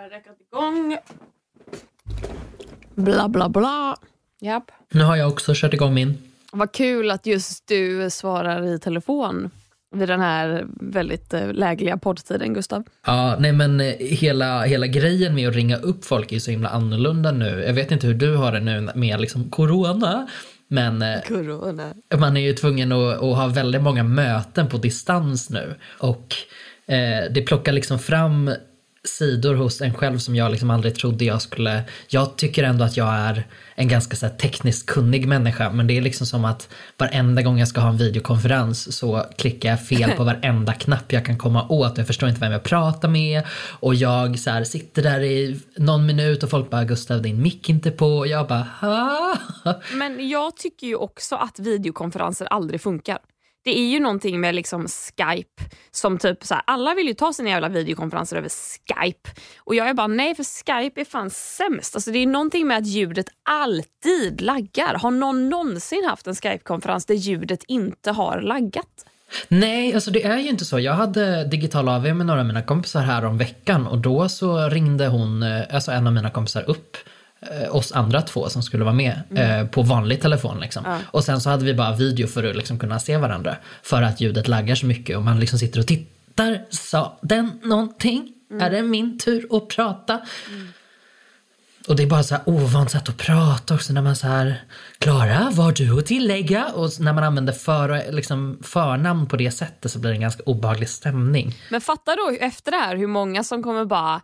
[0.00, 0.98] har räckat igång.
[2.94, 3.96] Bla bla bla.
[4.40, 4.70] Japp.
[4.88, 6.18] Nu har jag också kört igång min.
[6.52, 9.50] Vad kul att just du svarar i telefon
[9.96, 12.84] vid den här väldigt eh, lägliga poddtiden, Gustav.
[13.06, 16.68] Ja, nej men eh, hela, hela grejen med att ringa upp folk är så himla
[16.68, 17.64] annorlunda nu.
[17.66, 20.28] Jag vet inte hur du har det nu med liksom corona.
[20.68, 21.94] Men eh, Corona.
[22.18, 25.74] man är ju tvungen att, att ha väldigt många möten på distans nu.
[25.98, 26.34] Och
[26.86, 28.50] eh, det plockar liksom fram
[29.04, 31.82] sidor hos en själv som jag liksom aldrig trodde jag skulle...
[32.08, 36.02] Jag tycker ändå att jag är en ganska så tekniskt kunnig människa men det är
[36.02, 36.68] liksom som att
[36.98, 41.26] varenda gång jag ska ha en videokonferens så klickar jag fel på varenda knapp jag
[41.26, 41.98] kan komma åt.
[41.98, 43.42] Jag förstår inte vem jag pratar med
[43.80, 47.68] och jag så här, sitter där i någon minut och folk bara “Gustav din mick
[47.68, 49.38] inte på” och jag bara ha.
[49.94, 53.18] Men jag tycker ju också att videokonferenser aldrig funkar.
[53.64, 57.32] Det är ju någonting med liksom Skype som typ så här, alla vill ju ta
[57.32, 59.30] sina jävla videokonferenser över Skype.
[59.58, 61.94] Och jag är bara nej för Skype är fan sämst.
[61.94, 64.94] Alltså det är någonting med att ljudet alltid laggar.
[64.94, 69.06] Har någon någonsin haft en Skype-konferens där ljudet inte har laggat?
[69.48, 70.80] Nej, alltså det är ju inte så.
[70.80, 74.68] Jag hade digital AV med några av mina kompisar här om veckan och då så
[74.68, 76.96] ringde hon, eh, alltså en av mina kompisar upp
[77.70, 80.60] oss andra två som skulle vara med eh, på vanlig telefon.
[80.60, 80.82] Liksom.
[80.86, 80.98] Ja.
[81.06, 83.56] Och sen så hade vi bara video för att liksom kunna se varandra.
[83.82, 86.64] För att ljudet laggar så mycket och man liksom sitter och tittar.
[86.70, 88.32] Sa den någonting?
[88.60, 90.20] Är det min tur att prata?
[91.90, 94.62] Och det är bara så här ovant sätt att prata också när man så här
[94.98, 96.66] Klara, vad har du att tillägga?
[96.74, 100.42] Och när man använder för, liksom, förnamn på det sättet så blir det en ganska
[100.42, 101.54] obehaglig stämning.
[101.70, 104.20] Men fatta då efter det här hur många som kommer bara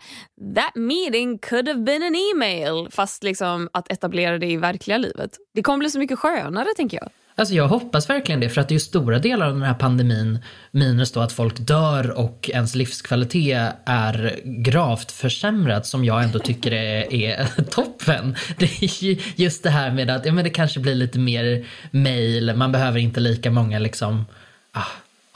[0.54, 5.30] “that meeting could have been an email” fast liksom att etablera det i verkliga livet.
[5.54, 7.10] Det kommer bli så mycket skönare tänker jag.
[7.38, 9.74] Alltså jag hoppas verkligen det för att det är ju stora delar av den här
[9.74, 10.38] pandemin
[10.70, 16.72] minus då att folk dör och ens livskvalitet är gravt försämrad som jag ändå tycker
[16.72, 18.36] är, är toppen.
[18.58, 22.54] Det är just det här med att ja, men det kanske blir lite mer mail,
[22.56, 24.24] man behöver inte lika många liksom
[24.72, 24.86] ah,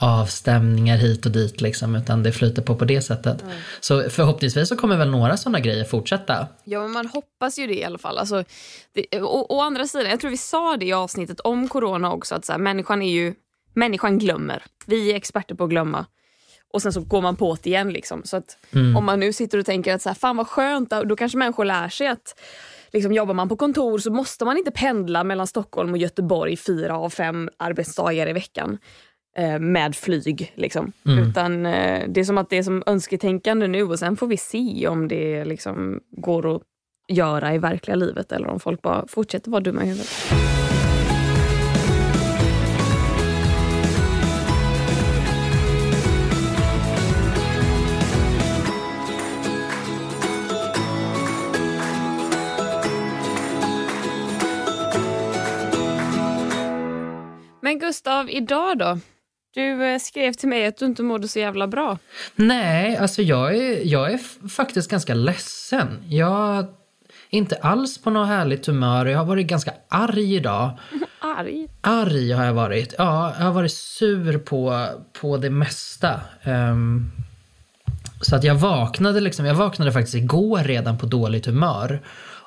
[0.01, 3.43] avstämningar hit och dit liksom utan det flyter på på det sättet.
[3.79, 6.47] Så förhoppningsvis så kommer väl några sådana grejer fortsätta.
[6.63, 8.17] Ja, men man hoppas ju det i alla fall.
[8.17, 8.43] Alltså,
[8.93, 12.35] det, å, å andra sidan, jag tror vi sa det i avsnittet om corona också,
[12.35, 13.33] att så här, människan är ju,
[13.73, 14.63] människan glömmer.
[14.85, 16.05] Vi är experter på att glömma.
[16.73, 17.89] Och sen så går man på det igen.
[17.89, 18.21] Liksom.
[18.23, 18.57] Så att
[18.97, 21.65] om man nu sitter och tänker att så här, fan vad skönt, då kanske människor
[21.65, 22.39] lär sig att
[22.93, 26.97] liksom, jobbar man på kontor så måste man inte pendla mellan Stockholm och Göteborg fyra
[26.97, 28.77] av fem arbetsdagar i veckan
[29.59, 30.53] med flyg.
[30.55, 30.91] Liksom.
[31.03, 34.37] Utan eh, det är som att det är som önsketänkande nu och sen får vi
[34.37, 36.61] se om det liksom går att
[37.07, 40.09] göra i verkliga livet eller om folk bara fortsätter vara dumma i huvudet.
[57.63, 58.97] Men Gustav, idag då?
[59.53, 61.97] Du eh, skrev till mig att du inte mådde så jävla bra.
[62.35, 66.03] Nej, alltså jag är, jag är faktiskt ganska ledsen.
[66.09, 66.67] Jag är
[67.29, 69.05] inte alls på något härligt humör.
[69.05, 70.79] Jag har varit ganska arg idag.
[71.19, 71.67] Arg.
[71.81, 72.93] Arg har jag varit.
[72.97, 74.87] Ja, jag har varit sur på,
[75.21, 76.21] på det mesta.
[76.43, 77.11] Ehm,
[78.21, 82.01] så att jag vaknade liksom, jag vaknade faktiskt igår redan på dåligt humör.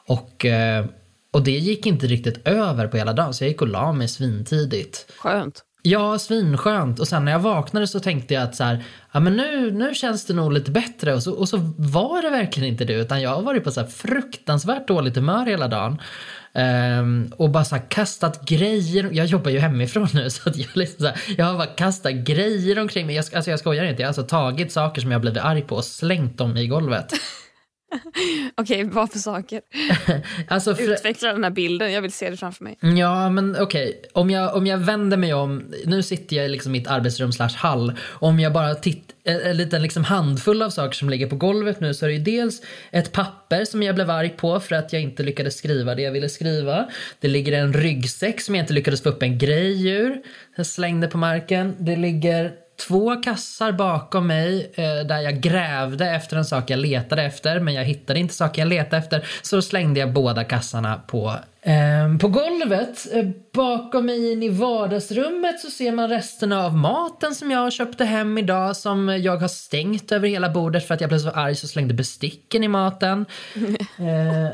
[0.07, 0.87] Och, eh,
[1.31, 4.09] och det gick inte riktigt över på hela dagen så jag gick och la mig
[4.09, 5.13] svintidigt.
[5.19, 5.65] Skönt.
[5.87, 7.01] Ja, svinskönt.
[7.01, 9.95] Och sen när jag vaknade så tänkte jag att så här, ja men nu, nu
[9.95, 11.15] känns det nog lite bättre.
[11.15, 12.95] Och så, och så var det verkligen inte det.
[12.95, 15.99] Utan jag har varit på så här fruktansvärt dåligt humör hela dagen.
[16.99, 19.09] Um, och bara så här kastat grejer.
[19.13, 22.13] Jag jobbar ju hemifrån nu så att jag, liksom så här, jag har bara kastat
[22.13, 23.17] grejer omkring mig.
[23.17, 24.03] Jag, alltså jag skojar inte.
[24.03, 27.13] Jag har alltså tagit saker som jag blivit arg på och slängt dem i golvet.
[28.57, 29.61] Okej, vad för saker?
[30.49, 32.79] Alltså för, Utveckla den här bilden, jag vill se det framför mig.
[32.81, 34.03] Ja, men okej.
[34.13, 35.73] Om, jag, om jag vänder mig om.
[35.85, 37.93] Nu sitter jag i liksom mitt arbetsrum slash hall.
[38.07, 41.95] Om jag bara tittar en liten liksom handfull av saker som ligger på golvet nu
[41.95, 45.03] så är det ju dels ett papper som jag blev arg på för att jag
[45.03, 46.89] inte lyckades skriva det jag ville skriva.
[47.21, 50.23] Det ligger en ryggsäck som jag inte lyckades få upp en grej ur.
[50.57, 51.77] Jag slängde på marken.
[51.79, 57.23] Det ligger två kassar bakom mig eh, där jag grävde efter en sak jag letade
[57.23, 59.27] efter men jag hittade inte saker jag letade efter.
[59.43, 61.35] Så slängde jag båda kassarna på,
[62.21, 63.07] på golvet.
[63.13, 68.05] Eh, bakom mig in i vardagsrummet så ser man resterna av maten som jag köpte
[68.05, 71.55] hem idag som jag har stängt över hela bordet för att jag blev så arg
[71.55, 73.27] så slängde besticken i maten.
[73.99, 74.51] Eh,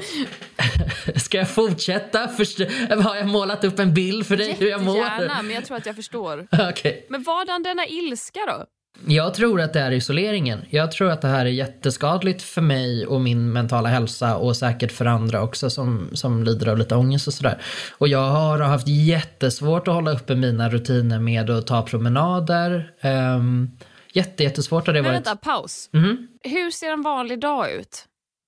[1.16, 2.28] ska jag fortsätta?
[2.28, 2.58] Först,
[3.04, 4.96] har jag målat upp en bild för dig hur jag mår?
[4.96, 6.46] Jättegärna, men jag tror att jag förstår.
[6.70, 7.06] Okej.
[7.08, 8.64] Men vadan denna ilska då?
[9.06, 10.61] Jag tror att det är isoleringen.
[10.70, 14.93] Jag tror att det här är jätteskadligt för mig och min mentala hälsa och säkert
[14.93, 17.62] för andra också som, som lider av lite ångest och sådär.
[17.99, 22.91] Och jag har haft jättesvårt att hålla uppe mina rutiner med att ta promenader.
[23.02, 23.70] Um,
[24.12, 25.26] jätte, jättesvårt har det Men varit.
[25.26, 25.88] vänta, paus.
[25.93, 26.29] Mhm.
[26.43, 28.05] Hur ser en vanlig dag ut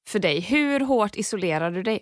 [0.08, 0.40] för dig?
[0.40, 2.00] Hur hårt isolerar du dig?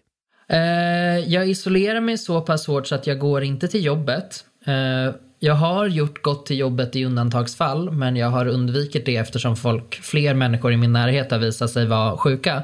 [0.48, 4.44] Eh, jag isolerar mig så pass hårt så att jag går inte till jobbet.
[4.66, 9.56] Eh, jag har gjort gått till jobbet i undantagsfall men jag har undvikit det eftersom
[9.56, 12.62] folk, fler människor i min närhet har visat sig vara sjuka.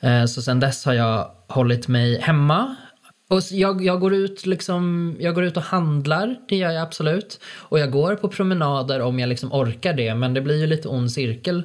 [0.00, 2.76] Eh, så sen dess har jag hållit mig hemma.
[3.28, 7.40] Och jag, jag, går ut liksom, jag går ut och handlar, det gör jag absolut.
[7.44, 10.88] Och jag går på promenader om jag liksom orkar det men det blir ju lite
[10.88, 11.62] ond cirkel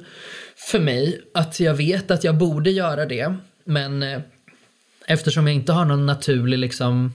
[0.56, 3.34] för mig att jag vet att jag borde göra det.
[3.64, 4.20] Men eh,
[5.06, 7.12] eftersom jag inte har någon naturlig liksom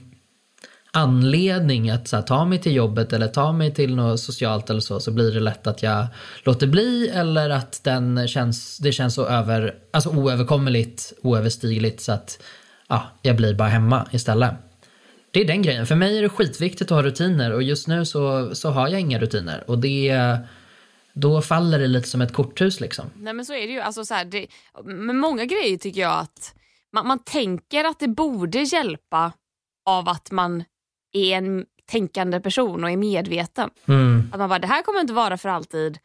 [0.92, 4.80] anledning att så här, ta mig till jobbet eller ta mig till något socialt eller
[4.80, 6.06] så, så blir det lätt att jag
[6.42, 12.42] låter bli eller att den känns, det känns så över, alltså oöverkomligt, oöverstigligt så att
[12.88, 14.52] ja, jag blir bara hemma istället.
[15.30, 15.86] Det är den grejen.
[15.86, 19.00] För mig är det skitviktigt att ha rutiner och just nu så, så har jag
[19.00, 20.38] inga rutiner och det
[21.14, 23.04] då faller det lite som ett korthus liksom.
[23.16, 23.80] Nej men så är det ju.
[23.80, 24.46] Alltså, så här, det,
[24.84, 26.54] med många grejer tycker jag att
[26.92, 29.32] man, man tänker att det borde hjälpa
[29.86, 30.64] av att man
[31.12, 33.70] är en tänkande person och är medveten.
[33.88, 35.98] Mm, Att man bara, det här kommer inte vara för alltid.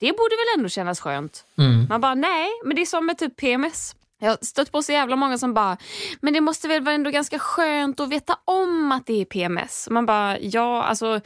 [0.00, 1.44] Det borde väl ändå kännas skönt.
[1.58, 3.96] mm, Man bara, nej, men det är som med typ PMS.
[4.20, 5.76] Jag har stött på så jävla många som bara,
[6.20, 9.88] men det måste väl vara ändå ganska skönt att veta om att det är PMS.
[9.90, 11.20] Man bara, ja alltså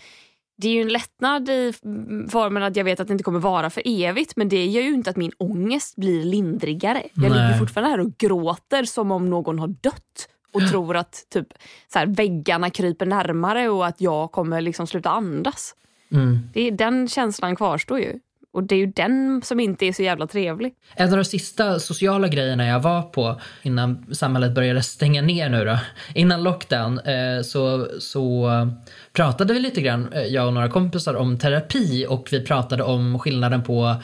[0.62, 1.72] det är ju en lättnad i
[2.30, 4.94] formen att jag vet att det inte kommer vara för evigt men det gör ju
[4.94, 7.02] inte att min ångest blir lindrigare.
[7.14, 7.30] Jag Nej.
[7.30, 11.46] ligger fortfarande här och gråter som om någon har dött och tror att typ
[11.92, 15.74] så här, väggarna kryper närmare och att jag kommer liksom sluta andas.
[16.12, 16.50] mm.
[16.52, 18.18] Det är, den känslan kvarstår ju.
[18.52, 20.74] Och det är ju den som inte är så jävla trevlig.
[20.94, 25.64] En av de sista sociala grejerna jag var på innan samhället började stänga ner nu
[25.64, 25.78] då,
[26.14, 28.48] innan lockdown, eh, så, så
[29.12, 33.18] pratade vi lite grann, eh, jag och några kompisar, om terapi och vi pratade om
[33.18, 33.96] skillnaden på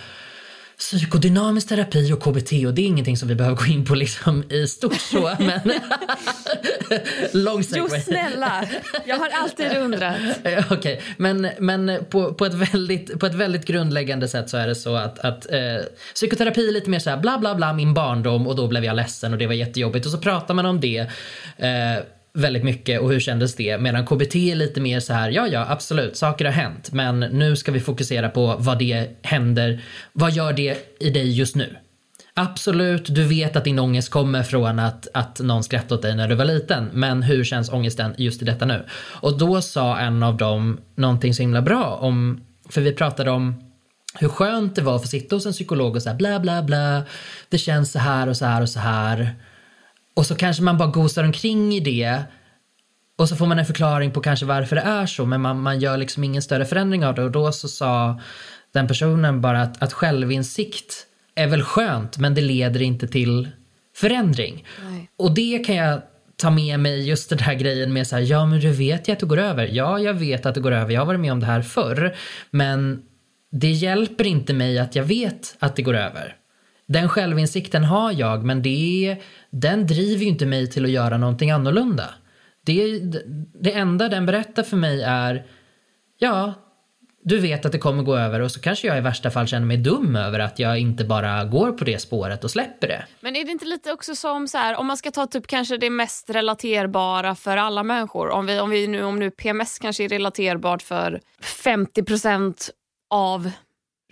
[0.84, 4.44] psykodynamisk terapi och KBT och det är ingenting som vi behöver gå in på liksom
[4.50, 5.60] i stort så, men
[7.32, 8.64] lång Jo snälla,
[9.04, 10.16] jag har alltid undrat.
[10.70, 14.74] Okej, men, men på, på, ett väldigt, på ett väldigt grundläggande sätt så är det
[14.74, 15.60] så att, att eh,
[16.14, 18.96] psykoterapi är lite mer så här bla bla bla min barndom och då blev jag
[18.96, 20.06] ledsen och det var jättejobbigt.
[20.06, 20.98] Och så pratar man om det
[21.56, 22.04] eh,
[22.34, 25.66] väldigt mycket och hur kändes det medan KBT är lite mer så här ja ja
[25.68, 29.82] absolut saker har hänt men nu ska vi fokusera på vad det händer,
[30.12, 31.76] vad gör det i dig just nu?
[32.36, 36.28] Absolut, du vet att din ångest kommer från att, att någon skrattade åt dig när
[36.28, 36.90] du var liten.
[36.92, 38.84] Men hur känns ångesten just i detta nu?
[38.94, 43.54] Och då sa en av dem någonting så himla bra om, för vi pratade om
[44.18, 47.02] hur skönt det var att få sitta hos en psykolog och säga bla bla bla.
[47.48, 49.34] Det känns så här och så här och så här.
[50.14, 52.22] Och så kanske man bara gosar omkring i det.
[53.18, 55.80] Och så får man en förklaring på kanske varför det är så men man, man
[55.80, 57.22] gör liksom ingen större förändring av det.
[57.22, 58.20] Och då så sa
[58.72, 63.48] den personen bara att, att självinsikt är väl skönt men det leder inte till
[63.96, 64.66] förändring.
[64.84, 65.10] Nej.
[65.16, 66.02] Och det kan jag
[66.36, 69.12] ta med mig just den här grejen med så här, ja men du vet ju
[69.12, 69.66] att det går över.
[69.72, 70.92] Ja, jag vet att det går över.
[70.92, 72.16] Jag har varit med om det här förr.
[72.50, 73.02] Men
[73.52, 76.36] det hjälper inte mig att jag vet att det går över.
[76.86, 79.16] Den självinsikten har jag, men det,
[79.54, 82.14] den driver ju inte mig till att göra någonting annorlunda.
[82.66, 83.00] Det,
[83.60, 85.46] det enda den berättar för mig är,
[86.18, 86.54] ja,
[87.22, 89.66] du vet att det kommer gå över och så kanske jag i värsta fall känner
[89.66, 93.04] mig dum över att jag inte bara går på det spåret och släpper det.
[93.20, 95.76] Men är det inte lite också som så här, om man ska ta typ kanske
[95.76, 98.30] det mest relaterbara för alla människor.
[98.30, 102.70] Om, vi, om, vi nu, om nu PMS kanske är relaterbart för 50%
[103.10, 103.50] av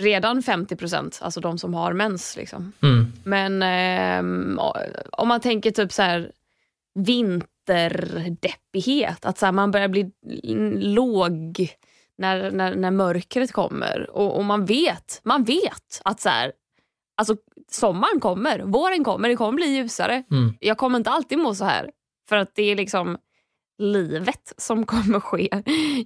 [0.02, 2.37] redan 50% alltså de som har mens.
[2.37, 2.73] Liksom.
[2.82, 3.12] Mm.
[3.25, 4.59] Men ehm,
[5.12, 6.32] om man tänker typ så här
[6.94, 10.11] vinterdeppighet, att så här, man börjar bli
[10.78, 11.68] låg
[12.18, 16.52] när, när, när mörkret kommer och, och man vet, man vet att så här,
[17.16, 17.37] alltså,
[17.71, 20.23] sommaren kommer, våren kommer, det kommer bli ljusare.
[20.30, 20.54] Mm.
[20.61, 21.90] Jag kommer inte alltid må så här
[22.28, 23.18] för att det är liksom
[23.82, 25.48] livet som kommer ske.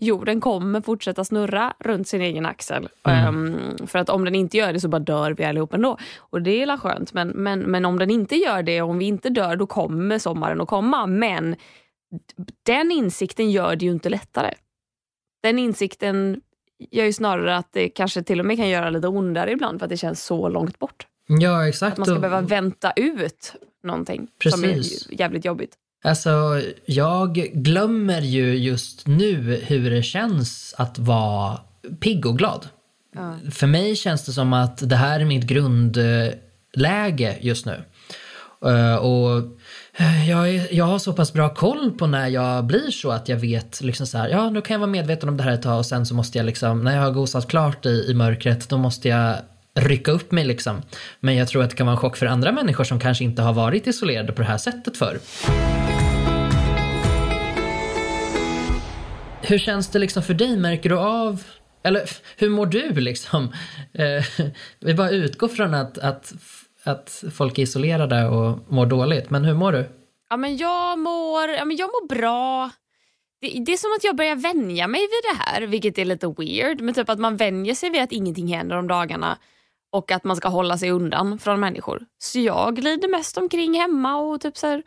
[0.00, 2.88] Jorden kommer fortsätta snurra runt sin egen axel.
[3.04, 3.26] Mm.
[3.26, 5.98] Ehm, för att om den inte gör det så bara dör vi allihop ändå.
[6.18, 7.12] Och det är skönt.
[7.12, 10.60] Men, men, men om den inte gör det, om vi inte dör, då kommer sommaren
[10.60, 11.06] att komma.
[11.06, 11.56] Men
[12.62, 14.54] den insikten gör det ju inte lättare.
[15.42, 16.40] Den insikten
[16.90, 19.86] gör ju snarare att det kanske till och med kan göra lite ondare ibland för
[19.86, 21.06] att det känns så långt bort.
[21.26, 21.92] Ja, exakt.
[21.92, 25.08] Att man ska behöva vänta ut någonting som Precis.
[25.08, 25.76] är jävligt jobbigt.
[26.04, 31.60] Alltså, jag glömmer ju just nu hur det känns att vara
[32.00, 32.68] pigg och glad.
[33.52, 37.84] för mig känns det som att det här är mitt grundläge just nu.
[38.64, 39.38] Eh, och
[39.96, 43.28] eh, jag, är, jag har så pass bra koll på när jag blir så att
[43.28, 45.62] jag vet liksom så här, ja då kan jag vara medveten om det här ett
[45.62, 48.68] tag och sen så måste jag liksom, när jag har gosat klart i, i mörkret,
[48.68, 49.36] då måste jag
[49.74, 50.82] rycka upp mig liksom.
[51.20, 53.42] Men jag tror att det kan vara en chock för andra människor som kanske inte
[53.42, 55.18] har varit isolerade på det här sättet förr.
[59.48, 60.56] Hur känns det liksom för dig?
[60.56, 61.42] Märker du av
[61.86, 63.52] eller hur mår du liksom?
[63.98, 64.24] Eh,
[64.80, 66.32] vi bara utgår från att, att,
[66.84, 69.88] att folk är isolerade och mår dåligt, men hur mår du?
[70.30, 72.70] Ja, men jag, mår, ja, men jag mår bra.
[73.40, 76.34] Det, det, är som att jag börjar vänja mig vid det här, vilket är lite
[76.38, 76.80] weird.
[76.80, 79.38] Men typ att man vänjer sig vid att ingenting händer om dagarna
[79.92, 82.06] och att man ska hålla sig undan från människor.
[82.18, 84.82] Så jag glider mest omkring hemma och typ så här,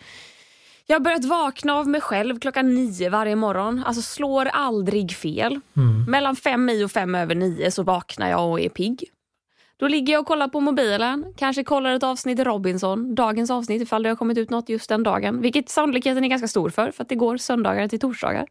[0.89, 3.83] jag har börjat vakna av mig själv klockan nio varje morgon.
[3.85, 5.59] Alltså slår aldrig fel.
[5.77, 6.03] Mm.
[6.07, 9.03] Mellan fem i och fem över nio så vaknar jag och är pigg.
[9.79, 13.81] Då ligger jag och kollar på mobilen, kanske kollar ett avsnitt i Robinson, dagens avsnitt
[13.81, 15.41] ifall det har kommit ut något just den dagen.
[15.41, 18.47] Vilket sannolikheten är ganska stor för, för att det går söndagar till torsdagar.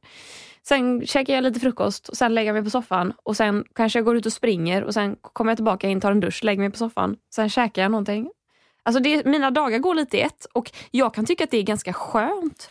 [0.69, 3.99] Sen käkar jag lite frukost, och sen lägger jag mig på soffan och sen kanske
[3.99, 6.61] jag går ut och springer och sen kommer jag tillbaka in, tar en dusch, lägger
[6.61, 7.17] mig på soffan.
[7.35, 8.31] Sen käkar jag någonting
[8.89, 11.63] Alltså det, mina dagar går lite i ett och jag kan tycka att det är
[11.63, 12.71] ganska skönt.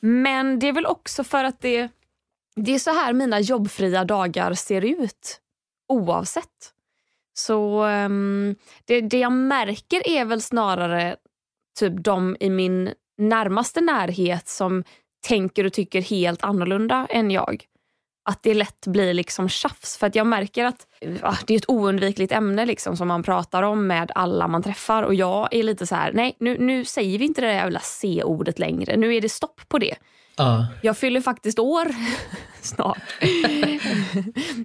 [0.00, 1.88] Men det är väl också för att det,
[2.56, 5.40] det är så här mina jobbfria dagar ser ut.
[5.88, 6.72] Oavsett.
[7.34, 11.16] Så um, det, det jag märker är väl snarare
[11.78, 14.84] typ de i min närmaste närhet som
[15.26, 17.64] tänker och tycker helt annorlunda än jag
[18.24, 19.96] att det lätt blir liksom tjafs.
[19.96, 20.86] För att jag märker att
[21.46, 25.02] det är ett oundvikligt ämne liksom som man pratar om med alla man träffar.
[25.02, 27.80] Och jag är lite så här, nej nu, nu säger vi inte det där jävla
[27.80, 28.96] C-ordet längre.
[28.96, 29.94] Nu är det stopp på det.
[30.40, 30.64] Uh.
[30.82, 31.88] Jag fyller faktiskt år
[32.60, 33.02] snart.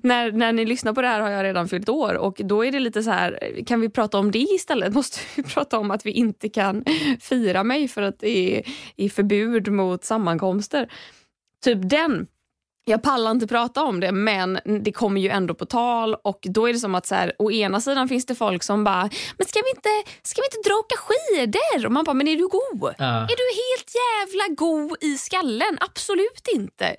[0.04, 2.72] när, när ni lyssnar på det här har jag redan fyllt år och då är
[2.72, 4.94] det lite så här, kan vi prata om det istället?
[5.00, 6.84] Måste vi prata om att vi inte kan
[7.20, 8.64] fira mig för att det är,
[8.98, 10.92] är förbud mot sammankomster?
[11.64, 12.28] Typ den
[12.90, 16.70] jag pallar inte prata om det men det kommer ju ändå på tal och då
[16.70, 19.48] är det som att så här, å ena sidan finns det folk som bara, men
[19.48, 21.86] ska vi inte, ska vi inte dra åka skidor?
[21.86, 22.94] Och man bara, men är du god?
[22.98, 23.06] Ja.
[23.06, 25.78] Är du helt jävla god i skallen?
[25.82, 26.96] Absolut inte.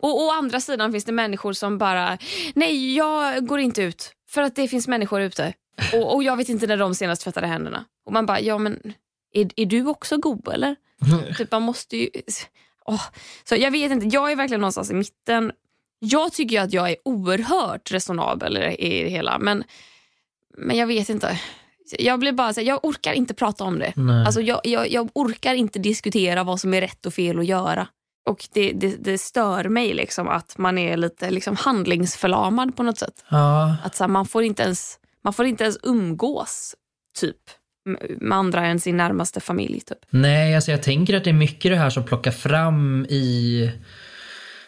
[0.00, 2.18] Och å andra sidan finns det människor som bara,
[2.54, 5.52] nej jag går inte ut för att det finns människor ute
[5.92, 7.84] och, och jag vet inte när de senast tvättade händerna.
[8.06, 8.94] Och man bara, ja men
[9.32, 10.76] är, är du också god eller?
[11.38, 12.08] typ man måste ju
[12.84, 13.02] Oh,
[13.44, 15.52] så jag vet inte, jag är verkligen någonstans i mitten.
[15.98, 19.64] Jag tycker att jag är oerhört resonabel i det hela men,
[20.58, 21.40] men jag vet inte.
[21.98, 23.94] Jag blir bara så här, jag orkar inte prata om det.
[24.26, 27.88] Alltså jag, jag, jag, orkar inte diskutera vad som är rätt och fel att göra.
[28.28, 32.98] Och det, det, det stör mig liksom att man är lite liksom handlingsförlamad på något
[32.98, 33.24] sätt.
[33.28, 33.76] Ja.
[33.84, 36.74] Att så här, man, får inte ens, man får inte ens umgås,
[37.18, 37.36] typ
[38.20, 39.80] med andra än sin närmaste familj.
[39.80, 39.98] Typ.
[40.10, 43.70] Nej, alltså jag tänker att det är mycket det här som plockar fram i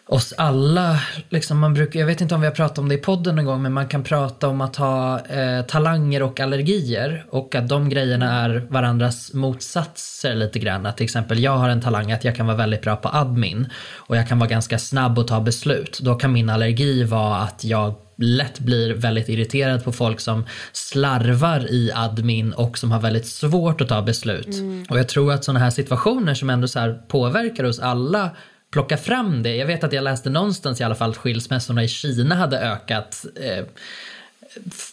[0.07, 1.01] oss alla.
[1.29, 3.45] Liksom man brukar, jag vet inte om vi har pratat om det i podden någon
[3.45, 7.89] gång, men man kan prata om att ha eh, talanger och allergier och att de
[7.89, 10.87] grejerna är varandras motsatser lite grann.
[10.87, 13.69] Att till exempel jag har en talang att jag kan vara väldigt bra på admin
[13.95, 15.99] och jag kan vara ganska snabb och ta beslut.
[16.03, 21.73] Då kan min allergi vara att jag lätt blir väldigt irriterad på folk som slarvar
[21.73, 24.47] i admin och som har väldigt svårt att ta beslut.
[24.47, 24.87] Mm.
[24.91, 28.31] Och jag tror att sådana här situationer som ändå så påverkar oss alla
[28.75, 29.57] plocka fram det.
[29.57, 33.25] Jag vet att jag läste någonstans i alla fall att skilsmässorna i Kina hade ökat
[33.41, 33.65] eh,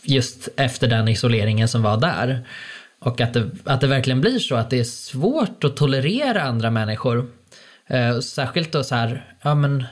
[0.03, 2.45] just efter den isoleringen som var där.
[2.99, 6.69] Och att det, att det verkligen blir så att det är svårt att tolerera andra
[6.71, 7.27] människor.
[7.87, 9.83] Eh, särskilt då så här, ja men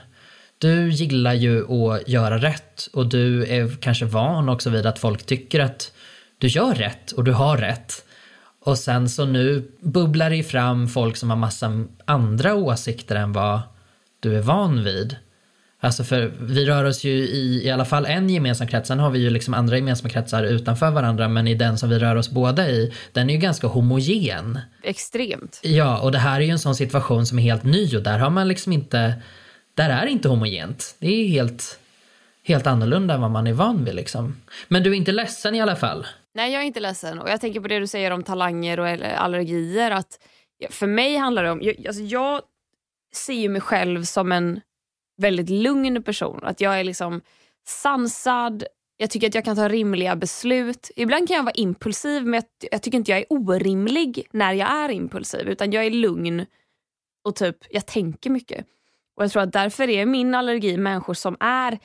[0.60, 5.26] du gillar ju att göra rätt och du är kanske van också vid att folk
[5.26, 5.92] tycker att
[6.38, 8.04] du gör rätt och du har rätt.
[8.64, 13.60] Och sen så nu bubblar det fram folk som har massa andra åsikter än vad
[14.20, 15.16] du är van vid.
[15.82, 19.10] Alltså för vi rör oss ju i i alla fall en gemensam krets, sen har
[19.10, 22.30] vi ju liksom andra gemensamma kretsar utanför varandra men i den som vi rör oss
[22.30, 24.58] båda i, den är ju ganska homogen.
[24.82, 25.60] Extremt.
[25.62, 28.18] Ja, och det här är ju en sån situation som är helt ny och där
[28.18, 29.14] har man liksom inte
[29.74, 30.96] där är inte homogent.
[30.98, 31.80] Det är helt,
[32.42, 33.94] helt annorlunda än vad man är van vid.
[33.94, 34.36] Liksom.
[34.68, 36.06] Men du är inte ledsen i alla fall?
[36.34, 37.18] Nej, jag är inte ledsen.
[37.18, 39.90] Och jag tänker på det du säger om talanger och allergier.
[39.90, 40.18] Att
[40.70, 41.62] för mig handlar det om...
[41.62, 42.40] Jag, alltså jag
[43.14, 44.60] ser ju mig själv som en
[45.16, 46.40] väldigt lugn person.
[46.42, 47.20] Att jag är liksom
[47.66, 48.64] sansad,
[48.96, 50.90] jag tycker att jag kan ta rimliga beslut.
[50.96, 54.70] Ibland kan jag vara impulsiv men jag, jag, tycker inte jag är orimlig när jag
[54.70, 55.48] är impulsiv.
[55.48, 56.46] Utan jag är lugn
[57.24, 58.66] och typ jag tänker mycket.
[59.16, 61.78] Och Jag tror att därför är min allergi människor som är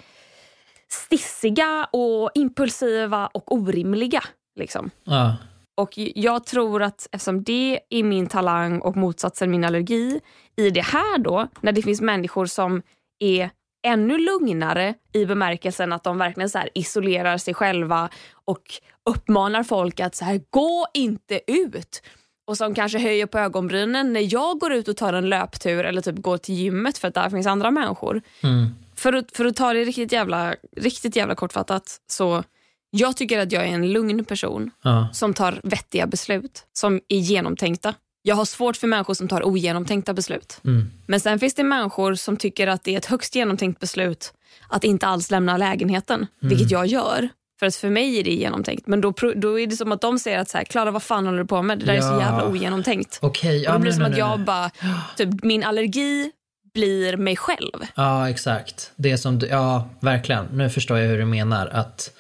[0.89, 4.23] stissiga och impulsiva och orimliga.
[4.59, 4.89] Liksom.
[5.03, 5.35] Ja.
[5.77, 10.21] Och jag tror att eftersom det är min talang och motsatsen min allergi,
[10.55, 12.81] i det här då, när det finns människor som
[13.19, 13.49] är
[13.87, 18.09] ännu lugnare i bemärkelsen att de verkligen så isolerar sig själva
[18.45, 18.61] och
[19.09, 22.01] uppmanar folk att så här, gå inte ut.
[22.47, 26.01] Och som kanske höjer på ögonbrynen när jag går ut och tar en löptur eller
[26.01, 28.21] typ går till gymmet för att där finns andra människor.
[28.43, 28.69] Mm.
[28.95, 32.43] För, att, för att ta det riktigt jävla, riktigt jävla kortfattat så
[32.91, 35.07] jag tycker att jag är en lugn person Ja.
[35.13, 37.93] som tar vettiga beslut som är genomtänkta.
[38.21, 40.59] Jag har svårt för människor som tar ogenomtänkta beslut.
[40.65, 40.91] Mm.
[41.07, 44.33] Men sen finns det människor som tycker att det är ett högst genomtänkt beslut
[44.69, 46.49] att inte alls lämna lägenheten, Mm.
[46.49, 47.29] vilket jag gör.
[47.59, 48.87] För att för mig är det genomtänkt.
[48.87, 51.25] Men då, då är det som att de säger att så här, Klara vad fan
[51.25, 51.79] håller du på med?
[51.79, 52.19] Det där är så Ja.
[52.21, 53.19] jävla ogenomtänkt.
[53.21, 54.45] Och ja, då blir det som nu, att jag nu.
[54.45, 54.71] bara,
[55.17, 56.31] typ, min allergi
[56.73, 57.71] blir mig själv.
[57.95, 58.91] Ja, exakt.
[58.95, 60.45] Det som du, ja, verkligen.
[60.45, 61.67] Nu förstår jag hur du menar.
[61.67, 62.11] Att,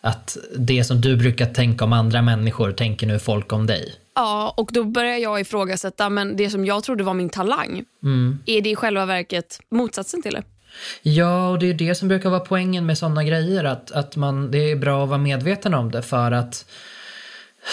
[0.00, 3.94] att det som du brukar tänka om andra människor tänker nu folk om dig.
[4.14, 8.38] Ja, och då börjar jag ifrågasätta, men det som jag trodde var min talang, Mm.
[8.46, 10.42] är det i själva verket motsatsen till det?
[11.02, 13.64] Ja, och det är det som brukar vara poängen med sådana grejer.
[13.64, 16.66] Att, att man, det är bra att vara medveten om det för att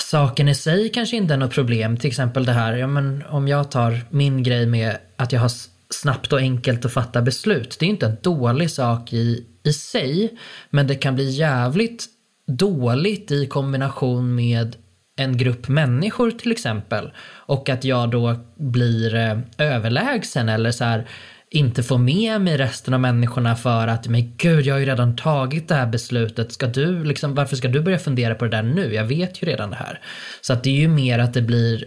[0.10, 1.98] saken i sig kanske inte är något problem.
[1.98, 5.51] Till exempel det här, ja, men om jag tar min grej med att jag har
[5.93, 7.77] snabbt och enkelt att fatta beslut.
[7.79, 10.38] Det är inte en dålig sak i, i sig,
[10.70, 12.05] men det kan bli jävligt
[12.48, 14.75] dåligt i kombination med
[15.15, 17.12] en grupp människor till exempel.
[17.29, 21.08] Och att jag då blir eh, överlägsen eller så här
[21.53, 25.15] inte få med mig resten av människorna för att men gud, jag har ju redan
[25.15, 26.51] tagit det här beslutet.
[26.51, 28.93] Ska du, liksom, varför ska du börja fundera på det där nu?
[28.93, 30.00] Jag vet ju redan det här.
[30.41, 31.86] Så att det är ju mer att det blir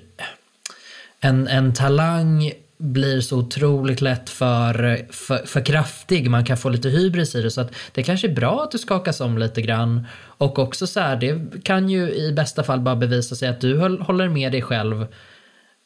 [1.21, 6.31] en, en talang blir så otroligt lätt för, för, för kraftig.
[6.31, 7.51] Man kan få lite hybris i det.
[7.51, 10.07] Så att det kanske är bra att du skakas om lite grann.
[10.17, 13.79] Och också så här, det kan ju i bästa fall bara bevisa sig att du
[13.79, 15.07] håller med dig själv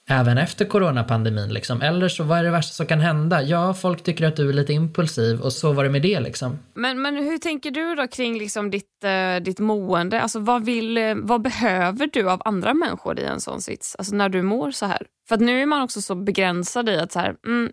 [0.08, 1.48] även efter coronapandemin.
[1.48, 1.82] Liksom.
[1.82, 3.42] Eller så, vad är det värsta som kan hända?
[3.42, 6.20] Ja, folk tycker att du är lite impulsiv och så var det med det.
[6.20, 6.58] Liksom.
[6.74, 10.22] Men, men hur tänker du då kring liksom ditt, eh, ditt mående?
[10.22, 13.96] Alltså, vad, vill, eh, vad behöver du av andra människor i en sån sits?
[13.98, 15.06] Alltså när du mår så här?
[15.28, 17.72] För nu är man också så begränsad i att så här, mm,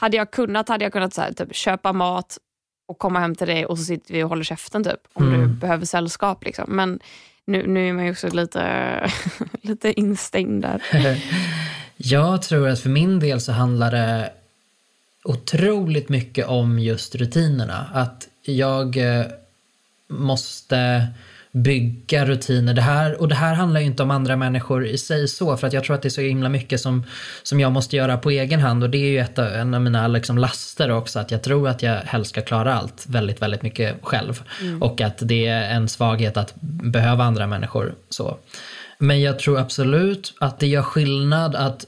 [0.00, 2.38] hade jag kunnat hade jag kunnat så här, typ, köpa mat
[2.88, 5.46] och komma hem till dig och så sitter vi och håller käften typ om du
[5.46, 6.44] behöver sällskap.
[6.44, 6.64] Liksom.
[6.68, 7.00] Men
[7.46, 9.10] nu, nu är man ju också lite,
[9.62, 10.82] lite instängd där.
[12.02, 14.30] Jag tror att för min del så handlar det
[15.24, 17.86] otroligt mycket om just rutinerna.
[17.92, 19.26] Att jag eh,
[20.08, 21.06] måste
[21.52, 22.74] bygga rutiner.
[22.74, 25.66] Det här, och det här handlar ju inte om andra människor i sig så, för
[25.66, 27.04] att jag tror att det är så himla mycket som,
[27.42, 29.80] som jag måste göra på egen hand och det är ju ett av, en av
[29.80, 33.62] mina liksom laster också, att jag tror att jag helst ska klara allt väldigt, väldigt
[33.62, 34.42] mycket själv.
[34.80, 38.36] Och att det är en svaghet att behöva andra människor så.
[39.02, 41.86] Men jag tror absolut att det gör skillnad att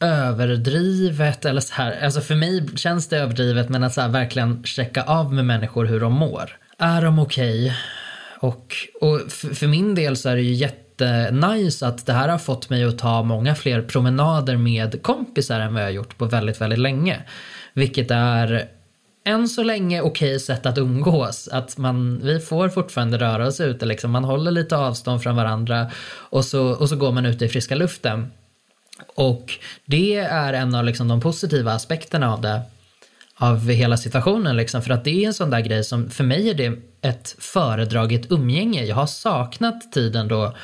[0.00, 4.64] överdrivet eller så här, alltså för mig känns det överdrivet men att så här verkligen
[4.64, 6.56] checka av med människor hur de mår.
[6.78, 7.76] Är de okej?
[8.40, 12.38] Och, och för, för min del så är det ju jättenice att det här har
[12.38, 16.24] fått mig att ta många fler promenader med kompisar än vad jag har gjort på
[16.24, 17.20] väldigt, väldigt länge.
[17.74, 18.68] Vilket är
[19.24, 21.48] än så länge okej sätt att umgås.
[21.48, 24.10] Att man, vi får fortfarande röra oss ute, liksom.
[24.10, 27.74] man håller lite avstånd från varandra och så, och så går man ut i friska
[27.74, 28.30] luften.
[29.14, 32.60] Och det är en av liksom de positiva aspekterna av det
[33.34, 34.56] av hela situationen.
[34.56, 34.82] Liksom.
[34.82, 38.32] För att det är en sån där grej som, för mig är det ett föredraget
[38.32, 38.84] umgänge.
[38.84, 40.56] Jag har saknat tiden då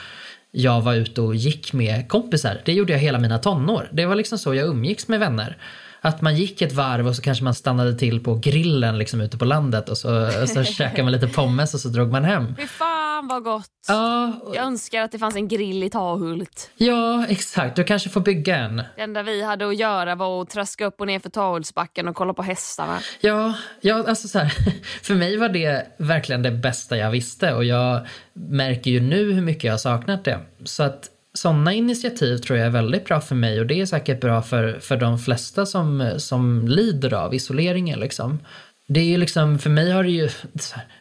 [0.51, 2.61] jag var ute och gick med kompisar.
[2.65, 3.89] Det gjorde jag hela mina tonår.
[3.93, 5.57] Det var liksom så jag umgicks med vänner.
[6.01, 9.39] Att man gick ett varv och så kanske man stannade till på grillen liksom ute
[9.39, 12.57] på landet och så, och så käkade man lite pommes och så drog man hem.
[12.57, 13.67] Fy fan vad gott!
[13.89, 16.71] Ja, Jag önskar att det fanns en grill i Tahult.
[16.77, 17.77] ja, exakt.
[17.77, 18.77] Du kanske får bygga en.
[18.97, 22.17] Det enda vi hade att göra var att traska upp och ner för Tahultsbacken och
[22.17, 22.99] kolla på hästarna.
[23.21, 24.53] Ja, ja alltså så här,
[25.03, 29.43] för mig var det verkligen det bästa jag visste och jag märker ju nu hur
[29.43, 30.39] mycket jag har saknat det.
[30.65, 31.09] Så att
[31.39, 34.79] sådana initiativ tror jag är väldigt bra för mig och det är säkert bra för,
[34.81, 38.39] för de flesta som, som lider av isoleringen liksom.
[38.91, 40.29] Det är ju liksom, för mig har det ju,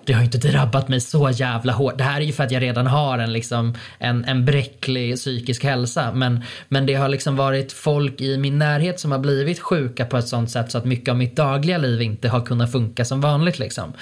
[0.06, 1.98] det har ju inte drabbat mig så jävla hårt.
[1.98, 5.64] Det här är ju för att jag redan har en liksom, en, en bräcklig psykisk
[5.64, 6.12] hälsa.
[6.14, 10.18] Men, men det har liksom varit folk i min närhet som har blivit sjuka på
[10.18, 13.22] ett sånt sätt så att mycket av mitt dagliga liv inte har kunnat funka som
[13.22, 13.94] vanligt liksom.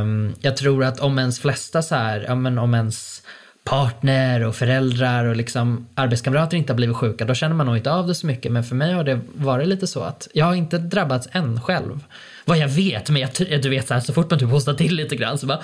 [0.00, 3.22] Um, jag tror att om ens flesta så här, ja men om ens
[3.66, 7.92] partner och föräldrar och liksom arbetskamrater inte har blivit sjuka, då känner man nog inte
[7.92, 8.52] av det så mycket.
[8.52, 12.04] Men för mig har det varit lite så att jag har inte drabbats än själv.
[12.44, 14.96] Vad jag vet, men jag, du vet så, här, så fort man typ hostar till
[14.96, 15.60] lite grann så bara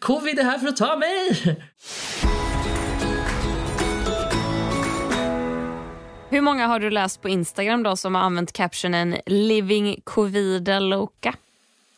[0.00, 1.56] Covid är här för att ta mig!
[6.30, 10.68] Hur många har du läst på Instagram då som har använt captionen “Living covid?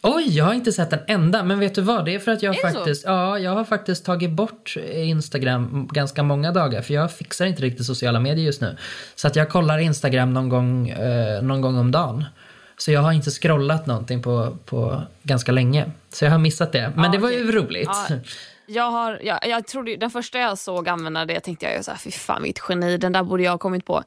[0.03, 1.43] Oj, jag har inte sett en enda.
[1.43, 2.05] Men vet du vad?
[2.05, 6.23] Det är för att jag är faktiskt, ja, jag har faktiskt tagit bort Instagram ganska
[6.23, 6.83] många dagar.
[6.83, 8.77] För jag fixar inte riktigt sociala medier just nu.
[9.15, 12.25] Så att jag kollar Instagram någon gång, eh, någon gång om dagen.
[12.77, 15.91] Så jag har inte scrollat någonting på, på ganska länge.
[16.13, 16.93] Så jag har missat det.
[16.95, 17.91] Men ja, det var ju roligt.
[18.09, 18.17] Ja,
[18.67, 21.99] jag, har, jag, jag trodde, den första jag såg använda det tänkte jag så här,
[21.99, 24.03] fy fan vilket geni, den där borde jag ha kommit på.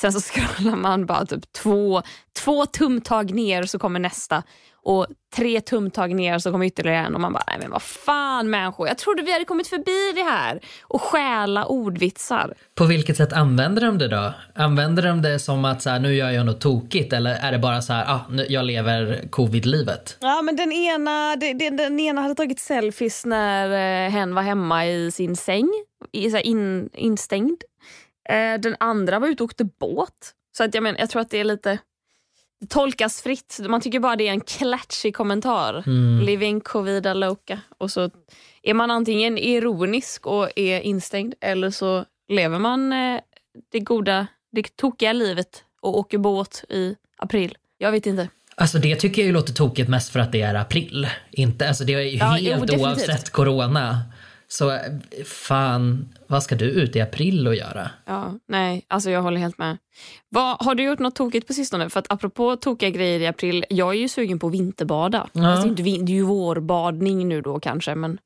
[0.00, 2.02] Sen så scrollar man bara typ två,
[2.44, 4.42] två tumtag ner så kommer nästa
[4.84, 8.50] och tre tumtag ner så kommer ytterligare en och man bara, nej men vad fan
[8.50, 12.54] människor, jag trodde vi hade kommit förbi det här och stjäla ordvitsar.
[12.74, 14.34] På vilket sätt använder de det då?
[14.54, 17.58] Använder de det som att så här, nu gör jag något tokigt eller är det
[17.58, 20.16] bara så här, ah, nu, jag lever covid-livet?
[20.20, 24.86] Ja men den ena, den, den ena hade tagit selfies när eh, hen var hemma
[24.86, 25.70] i sin säng,
[26.12, 27.62] i, så in, instängd.
[28.28, 30.34] Eh, den andra var ute och åkte båt.
[30.56, 31.78] Så att jag, men, jag tror att det är lite
[32.68, 33.60] tolkas fritt.
[33.68, 35.82] Man tycker bara det är en klatschig kommentar.
[35.86, 36.24] Mm.
[36.24, 37.60] Living covida loca.
[37.78, 38.10] Och så
[38.62, 43.20] är man antingen ironisk och är instängd eller så lever man eh,
[43.72, 47.56] det goda, det tokiga livet och åker båt i april.
[47.78, 48.28] Jag vet inte.
[48.54, 51.08] Alltså det tycker jag ju låter tokigt mest för att det är april.
[51.30, 54.00] Inte, alltså det är ju ja, helt jo, oavsett corona.
[54.52, 54.78] Så
[55.24, 57.90] fan, vad ska du ut i april och göra?
[58.06, 59.78] Ja, nej, alltså jag håller helt med.
[60.28, 61.90] Vad, har du gjort något tokigt på sistone?
[61.90, 65.28] För att apropå tokiga grejer i april, jag är ju sugen på vinterbada.
[65.32, 65.48] Ja.
[65.48, 68.18] Alltså, det är ju vårbadning nu då kanske, men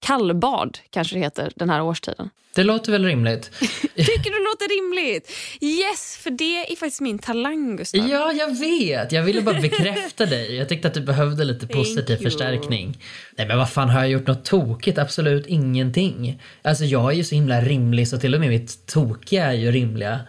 [0.00, 2.30] Kallbad kanske det heter den här årstiden.
[2.54, 3.50] Det låter väl rimligt.
[3.96, 5.30] Tycker du det låter rimligt?
[5.60, 8.08] Yes, för det är faktiskt min talang Gustav.
[8.08, 9.12] Ja, jag vet.
[9.12, 10.56] Jag ville bara bekräfta dig.
[10.56, 12.98] Jag tyckte att du behövde lite positiv förstärkning.
[13.36, 14.98] Nej men vad fan har jag gjort något tokigt?
[14.98, 16.42] Absolut ingenting.
[16.62, 19.70] Alltså jag är ju så himla rimlig så till och med mitt tokiga är ju
[19.70, 20.20] rimliga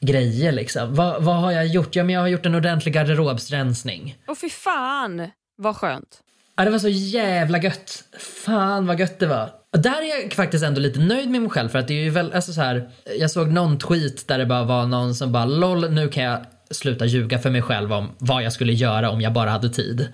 [0.00, 0.94] grejer liksom.
[0.94, 1.96] Vad, vad har jag gjort?
[1.96, 4.16] Ja men jag har gjort en ordentlig garderobsrensning.
[4.26, 6.22] Åh fy fan, vad skönt.
[6.58, 8.04] Ja, det var så jävla gött.
[8.44, 9.50] Fan vad gött det var.
[9.72, 12.02] Och där är jag faktiskt ändå lite nöjd med mig själv för att det är
[12.02, 15.32] ju väl, alltså så här, jag såg någon tweet där det bara var någon som
[15.32, 16.40] bara LOL nu kan jag
[16.70, 20.08] sluta ljuga för mig själv om vad jag skulle göra om jag bara hade tid.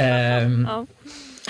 [0.00, 0.86] um, ja.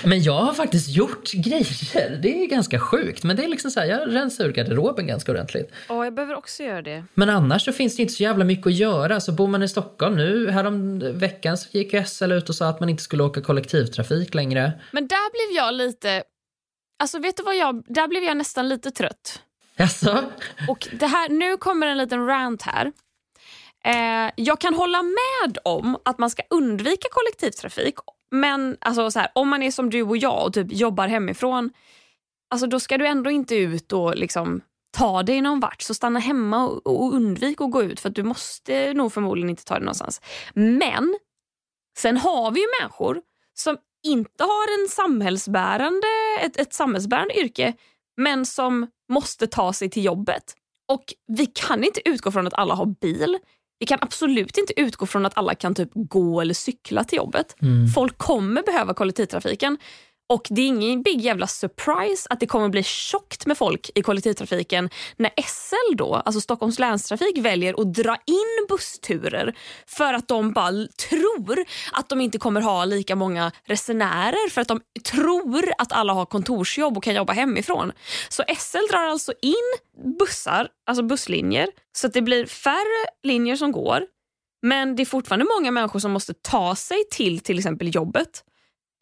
[0.03, 2.17] Men jag har faktiskt gjort grejer.
[2.21, 3.23] Det är ganska sjukt.
[3.23, 5.71] Men det är liksom så här, jag rensar ur garderoben ganska ordentligt.
[5.89, 7.03] Ja, jag behöver också göra det.
[7.13, 9.19] Men annars så finns det inte så jävla mycket att göra.
[9.19, 12.79] Så bor man i Stockholm nu, härom veckan så gick SL ut och sa att
[12.79, 14.71] man inte skulle åka kollektivtrafik längre.
[14.91, 16.23] Men där blev jag lite,
[16.99, 19.41] alltså vet du vad jag, där blev jag nästan lite trött.
[19.75, 20.23] Jaså?
[20.67, 22.91] Och det här, nu kommer en liten rant här.
[23.85, 27.95] Eh, jag kan hålla med om att man ska undvika kollektivtrafik
[28.31, 31.71] men alltså, så här, om man är som du och jag och typ jobbar hemifrån,
[32.49, 34.61] alltså, då ska du ändå inte ut och liksom,
[34.97, 35.81] ta dig någon vart.
[35.81, 39.65] Så stanna hemma och, och undvik att gå ut för du måste nog förmodligen inte
[39.65, 40.21] ta dig någonstans.
[40.53, 41.19] Men
[41.97, 43.21] sen har vi ju människor
[43.53, 46.07] som inte har en samhällsbärande,
[46.41, 47.73] ett, ett samhällsbärande yrke
[48.17, 50.55] men som måste ta sig till jobbet.
[50.91, 53.37] Och vi kan inte utgå från att alla har bil.
[53.79, 57.55] Vi kan absolut inte utgå från att alla kan typ gå eller cykla till jobbet.
[57.61, 57.87] Mm.
[57.87, 59.77] Folk kommer behöva kollektivtrafiken.
[60.33, 64.01] Och det är ingen big jävla surprise att det kommer bli tjockt med folk i
[64.01, 70.51] kollektivtrafiken när SL då, alltså Stockholms länstrafik väljer att dra in bussturer för att de
[70.51, 75.91] bara tror att de inte kommer ha lika många resenärer för att de tror att
[75.91, 77.91] alla har kontorsjobb och kan jobba hemifrån.
[78.29, 79.77] Så SL drar alltså in
[80.19, 84.05] bussar, alltså busslinjer så att det blir färre linjer som går
[84.61, 88.43] men det är fortfarande många människor som måste ta sig till till exempel jobbet.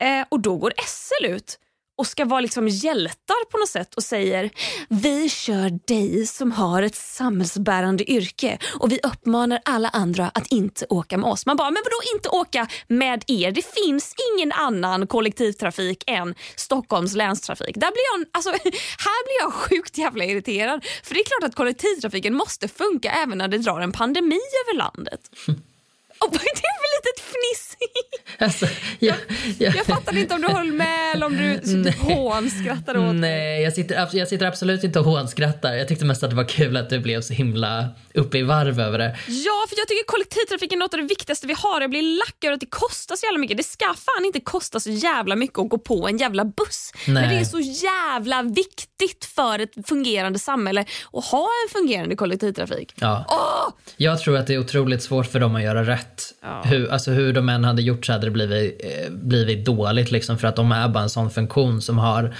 [0.02, 1.60] Eh, och då går SL ut
[1.98, 4.50] och ska vara liksom hjältar på något sätt och säger
[4.90, 10.86] vi kör dig som har ett samhällsbärande yrke och vi uppmanar alla andra att inte
[10.90, 11.46] åka med oss.
[11.46, 13.52] Man bara, men vadå inte åka med er?
[13.52, 17.76] Det finns ingen annan kollektivtrafik än Stockholms länstrafik.
[17.76, 18.50] Där blir jag, alltså,
[18.98, 20.86] här blir jag sjukt jävla irriterad.
[21.04, 24.78] För det är klart att kollektivtrafiken måste funka även när det drar en pandemi över
[24.78, 25.22] landet.
[26.20, 26.38] Och det
[26.74, 27.66] är väl litet fniss
[28.40, 28.66] Alltså,
[29.00, 29.16] jag,
[29.58, 33.16] jag, Jag fattar inte om du höll med eller om du typ hånskrattade åt.
[33.16, 35.74] Nej, jag sitter, jag sitter absolut inte och hånskrattar.
[35.74, 38.80] Jag tyckte mest att det var kul att du blev så himla uppe i varv
[38.80, 39.18] över det.
[39.28, 41.82] Ja, för jag tycker kollektivtrafiken är något av det viktigaste vi har.
[41.82, 43.58] Jag blir lack över att det kostar så jävla mycket.
[43.58, 46.92] Det ska fan inte kosta så jävla mycket att gå på en jävla buss.
[47.06, 47.30] Men Nej.
[47.30, 52.94] det är så jävla viktigt för ett fungerande samhälle att ha en fungerande kollektivtrafik.
[52.96, 53.26] Ja.
[53.30, 53.74] Åh!
[53.98, 56.24] Jag tror att det är otroligt svårt för dem att göra rätt.
[56.42, 56.62] Ja.
[56.66, 60.38] Hur, alltså hur de än hade gjort så hade det blivit, eh, blivit dåligt liksom
[60.38, 62.36] för att de är bara en sån funktion som har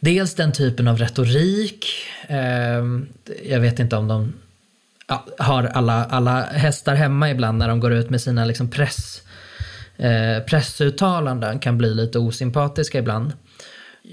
[0.00, 1.86] dels den typen av retorik.
[2.26, 3.08] Ehm,
[3.44, 4.32] jag vet inte om de
[5.08, 9.22] ja, har alla, alla hästar hemma ibland när de går ut med sina liksom press,
[9.96, 13.32] eh, pressuttalanden kan bli lite osympatiska ibland.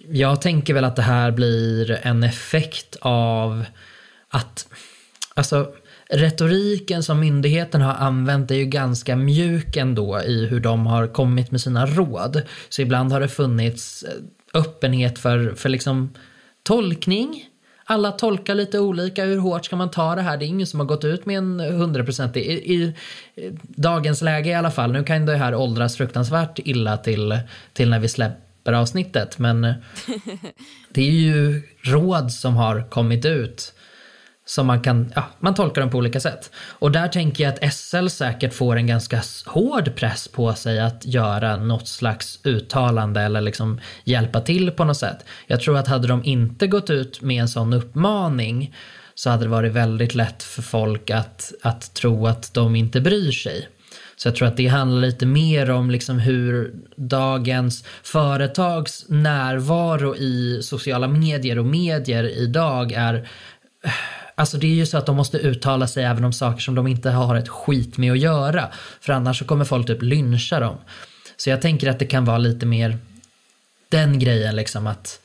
[0.10, 3.66] Jag tänker väl att det här blir en effekt av
[4.30, 4.68] att
[5.38, 5.72] Alltså,
[6.10, 11.52] retoriken som myndigheten har använt är ju ganska mjuk ändå i hur de har kommit
[11.52, 12.42] med sina råd.
[12.70, 16.14] Så ibland har det funnits eh, öppenhet för, för liksom
[16.64, 17.46] tolkning.
[17.86, 19.26] Alla tolkar lite olika.
[19.26, 20.38] Hur hårt ska man ta det här?
[20.38, 22.94] Det är ingen som har gått ut med en 100% i, i,
[23.36, 24.92] i dagens läge i alla fall.
[24.92, 27.40] Nu kan det här åldras fruktansvärt illa till,
[27.74, 29.40] till när vi släpper avsnittet.
[29.40, 29.62] Men
[30.90, 33.74] det är ju råd som har kommit ut
[34.48, 36.52] som man kan, ja, man tolkar dem på olika sätt.
[36.56, 41.06] Och där tänker jag att SL säkert får en ganska hård press på sig att
[41.06, 45.26] göra något slags uttalande eller liksom hjälpa till på något sätt.
[45.48, 48.76] Jag tror att hade de inte gått ut med en sån uppmaning
[49.16, 53.32] så hade det varit väldigt lätt för folk att, att tro att de inte bryr
[53.32, 53.68] sig.
[54.16, 60.60] Så jag tror att det handlar lite mer om liksom hur dagens företags närvaro i
[60.64, 63.28] sociala medier och medier idag är
[64.40, 66.88] Alltså det är ju så att de måste uttala sig även om saker som de
[66.88, 68.68] inte har ett skit med att göra.
[69.02, 70.78] För annars så kommer folk typ lyncha dem.
[71.38, 72.98] Så jag tänker att det kan vara lite mer
[73.90, 75.20] den grejen liksom att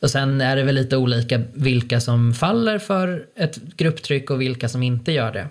[0.00, 4.68] och sen är det väl lite olika vilka som faller för ett grupptryck och vilka
[4.68, 5.48] som inte gör det.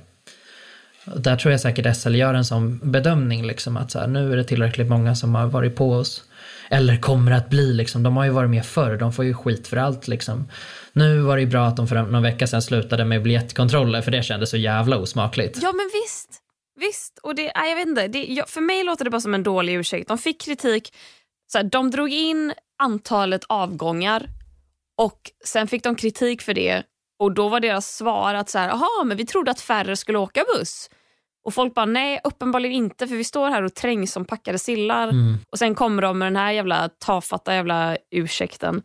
[1.05, 4.33] Och där tror jag säkert SL gör en sån bedömning liksom att så här, nu
[4.33, 6.23] är det tillräckligt många som har varit på oss.
[6.69, 9.67] Eller kommer att bli liksom, de har ju varit med förr, de får ju skit
[9.67, 10.47] för allt liksom.
[10.97, 14.12] Nu var det ju bra att de för någon vecka sedan slutade med biljettkontroller för
[14.12, 15.60] det kändes så jävla osmakligt.
[15.62, 16.29] Ja men visst.
[16.79, 17.19] Visst.
[17.23, 18.07] Och det, jag vet inte.
[18.07, 20.07] Det, jag, för mig låter det bara som en dålig ursäkt.
[20.07, 20.93] De fick kritik.
[21.51, 24.27] Så här, de drog in antalet avgångar
[24.97, 26.83] och sen fick de kritik för det.
[27.19, 30.17] Och då var deras svar att så här, aha, men vi trodde att färre skulle
[30.17, 30.89] åka buss.
[31.45, 35.12] Och folk bara nej, uppenbarligen inte för vi står här och trängs som packade sillar.
[35.51, 38.83] Och sen kommer de med den här jävla tafatta jävla ursäkten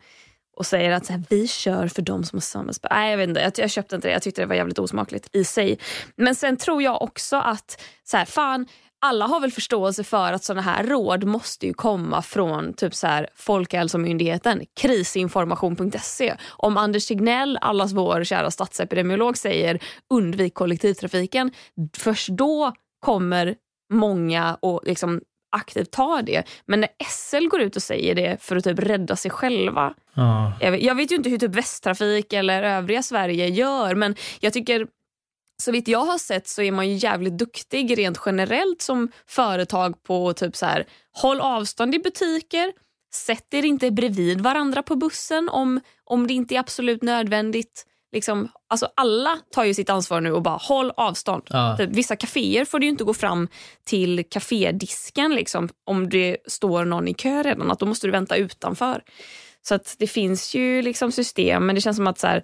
[0.55, 2.91] och säger att så här, vi kör för de som har samhällsspel.
[2.91, 4.11] Nej jag vet inte, jag, jag köpte inte det.
[4.11, 5.79] Jag tyckte det var jävligt osmakligt i sig.
[6.15, 8.67] Men sen tror jag också att så här, fan,
[9.05, 13.07] alla har väl förståelse för att såna här råd måste ju komma från typ så
[13.07, 16.35] här, Folkhälsomyndigheten, krisinformation.se.
[16.49, 21.51] Om Anders Tegnell, allas vår kära statsepidemiolog, säger undvik kollektivtrafiken,
[21.97, 23.55] först då kommer
[23.93, 25.21] många och liksom
[25.53, 26.43] aktivt ta det.
[26.65, 29.93] Men när SL går ut och säger det för att typ rädda sig själva.
[30.13, 30.53] Ja.
[30.61, 34.53] Jag vet, jag vet ju inte hur typ Västtrafik eller övriga Sverige gör men jag
[34.53, 34.87] tycker
[35.61, 40.03] så vitt jag har sett så är man ju jävligt duktig rent generellt som företag
[40.03, 42.73] på typ så här håll avstånd i butiker,
[43.13, 47.85] sätt er inte bredvid varandra på bussen om, om det inte är absolut nödvändigt.
[48.13, 51.43] Liksom, alltså alla tar ju sitt ansvar nu och bara håll avstånd.
[51.49, 51.77] Ja.
[51.87, 53.47] Vissa kaféer får du ju inte gå fram
[53.85, 57.71] till kafédisken liksom, om det står någon i kö redan.
[57.71, 59.01] Att då måste du vänta utanför.
[59.61, 62.43] Så att det finns ju liksom system men det känns som att så här,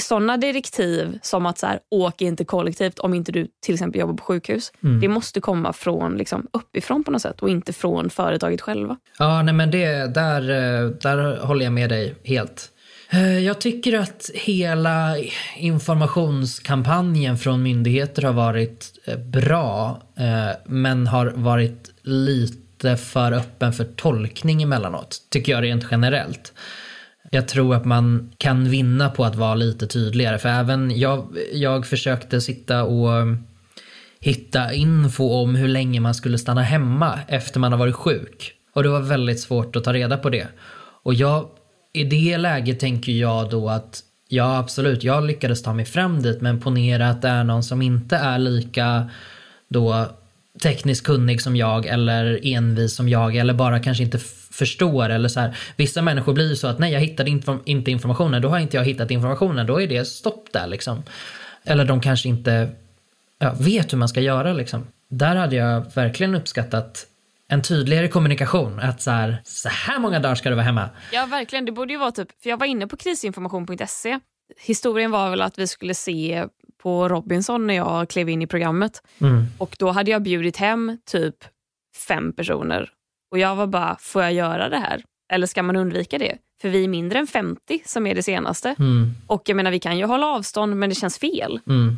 [0.00, 4.14] sådana direktiv som att så här, åk inte kollektivt om inte du till exempel jobbar
[4.14, 4.72] på sjukhus.
[5.00, 8.96] Det måste komma från liksom, uppifrån på något sätt och inte från företaget själva.
[9.18, 12.70] Ja, nej men det, där, eh, där håller jag med dig helt.
[13.14, 15.16] Eh, jag tycker att hela
[15.56, 23.84] informationskampanjen från myndigheter har varit eh, bra, eh, men har varit lite för öppen för
[23.84, 26.52] tolkning emellanåt, tycker jag rent generellt.
[27.30, 31.86] Jag tror att man kan vinna på att vara lite tydligare, för även jag, jag
[31.86, 33.44] försökte sitta och mm,
[34.20, 38.52] hitta info om hur länge man skulle stanna hemma efter man har varit sjuk.
[38.72, 40.46] Och det var väldigt svårt att ta reda på det.
[41.02, 41.48] Och jag,
[41.94, 46.40] i det läget tänker jag då att ja absolut, jag lyckades ta mig fram dit
[46.40, 49.10] men ponera att det är någon som inte är lika
[49.68, 50.06] då
[50.62, 54.18] tekniskt kunnig som jag eller envis som jag eller bara kanske inte
[54.50, 55.56] förstår eller så här.
[55.76, 58.76] Vissa människor blir ju så att nej jag hittade inform- inte informationen, då har inte
[58.76, 61.02] jag hittat informationen, då är det stopp där liksom.
[61.64, 62.68] Eller de kanske inte
[63.38, 64.86] ja, vet hur man ska göra liksom.
[65.08, 67.06] Där hade jag verkligen uppskattat
[67.54, 68.80] en tydligare kommunikation.
[68.80, 70.90] Att så här, så här många dagar ska du vara hemma.
[71.12, 74.18] Ja verkligen, det borde ju vara typ, för jag var inne på krisinformation.se.
[74.60, 76.46] Historien var väl att vi skulle se
[76.82, 79.02] på Robinson när jag klev in i programmet.
[79.20, 79.46] Mm.
[79.58, 81.36] Och då hade jag bjudit hem typ
[82.08, 82.90] fem personer.
[83.30, 85.02] Och jag var bara, får jag göra det här?
[85.32, 86.38] Eller ska man undvika det?
[86.62, 88.74] För vi är mindre än 50 som är det senaste.
[88.78, 89.10] Mm.
[89.26, 91.60] Och jag menar vi kan ju hålla avstånd men det känns fel.
[91.66, 91.96] Mm.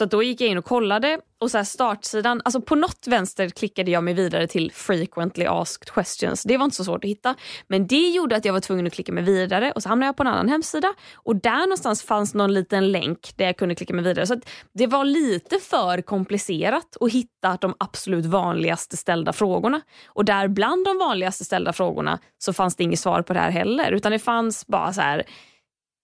[0.00, 3.90] Så då gick jag in och kollade och så startsidan, alltså på något vänster klickade
[3.90, 6.42] jag mig vidare till frequently asked questions.
[6.42, 7.34] Det var inte så svårt att hitta.
[7.66, 10.16] Men det gjorde att jag var tvungen att klicka mig vidare och så hamnade jag
[10.16, 13.94] på en annan hemsida och där någonstans fanns någon liten länk där jag kunde klicka
[13.94, 14.26] mig vidare.
[14.26, 14.40] Så
[14.74, 19.80] det var lite för komplicerat att hitta de absolut vanligaste ställda frågorna.
[20.06, 23.50] Och där bland de vanligaste ställda frågorna så fanns det inget svar på det här
[23.50, 25.22] heller utan det fanns bara så här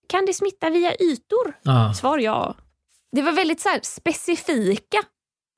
[0.09, 1.59] kan det smitta via ytor?
[1.63, 1.93] Ja.
[1.95, 2.55] Svar ja.
[3.13, 4.99] Det var väldigt så här, specifika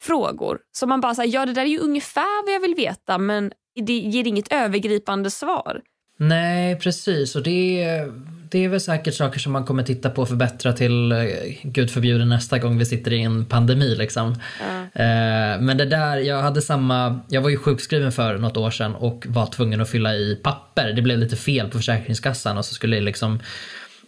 [0.02, 0.58] frågor.
[0.72, 3.52] Som man bara säger, ja det där är ju ungefär vad jag vill veta men
[3.86, 5.80] det ger inget övergripande svar.
[6.18, 7.36] Nej, precis.
[7.36, 8.12] Och det är,
[8.50, 11.18] det är väl säkert saker som man kommer titta på och förbättra till, eh,
[11.62, 13.94] gud förbjude, nästa gång vi sitter i en pandemi.
[13.94, 14.30] Liksom.
[14.92, 18.94] Eh, men det där, jag hade samma, jag var ju sjukskriven för något år sedan
[18.94, 20.92] och var tvungen att fylla i papper.
[20.92, 23.40] Det blev lite fel på Försäkringskassan och så skulle jag liksom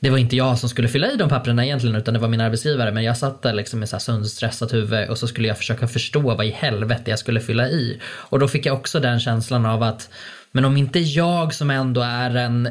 [0.01, 2.41] det var inte jag som skulle fylla i de papperna egentligen utan det var min
[2.41, 5.59] arbetsgivare men jag satt där liksom med så här sönderstressat huvud och så skulle jag
[5.59, 8.01] försöka förstå vad i helvete jag skulle fylla i.
[8.05, 10.11] Och då fick jag också den känslan av att
[10.53, 12.69] men om inte jag som ändå är en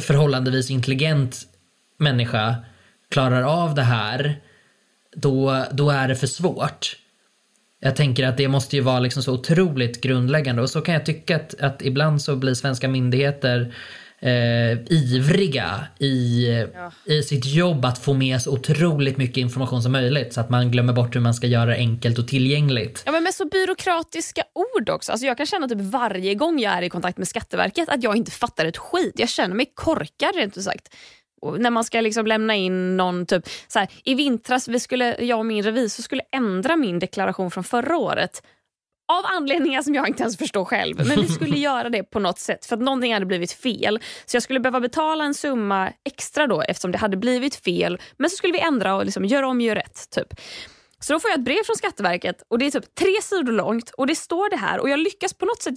[0.00, 1.42] förhållandevis intelligent
[1.98, 2.56] människa
[3.10, 4.36] klarar av det här
[5.16, 6.96] då, då är det för svårt.
[7.80, 11.06] Jag tänker att det måste ju vara liksom så otroligt grundläggande och så kan jag
[11.06, 13.74] tycka att, att ibland så blir svenska myndigheter
[14.24, 16.46] eh, ivriga i,
[17.04, 20.70] i sitt jobb att få med så otroligt mycket information som möjligt så att man
[20.70, 23.02] glömmer bort hur man ska göra det enkelt och tillgängligt.
[23.06, 25.12] Ja, men med så byråkratiska ord också.
[25.12, 28.16] Alltså jag kan känna typ varje gång jag är i kontakt med Skatteverket att jag
[28.16, 29.14] inte fattar ett skit.
[29.16, 30.94] Jag känner mig korkad rent ut sagt.
[31.58, 33.48] När man ska liksom lämna in någon typ...
[33.68, 37.64] Så här, I vintras vi skulle, jag och min revisor skulle ändra min deklaration från
[37.64, 38.42] förra året
[39.08, 40.96] av anledningar som jag inte ens förstår själv.
[40.96, 44.00] Men vi skulle göra det på något sätt för att någonting hade blivit fel.
[44.26, 48.00] Så jag skulle behöva betala en summa extra då eftersom det hade blivit fel.
[48.16, 50.10] Men så skulle vi ändra och liksom göra om, göra rätt.
[50.10, 50.40] Typ.
[50.98, 53.90] Så då får jag ett brev från Skatteverket och det är typ tre sidor långt
[53.90, 55.76] och det står det här och jag lyckas på något sätt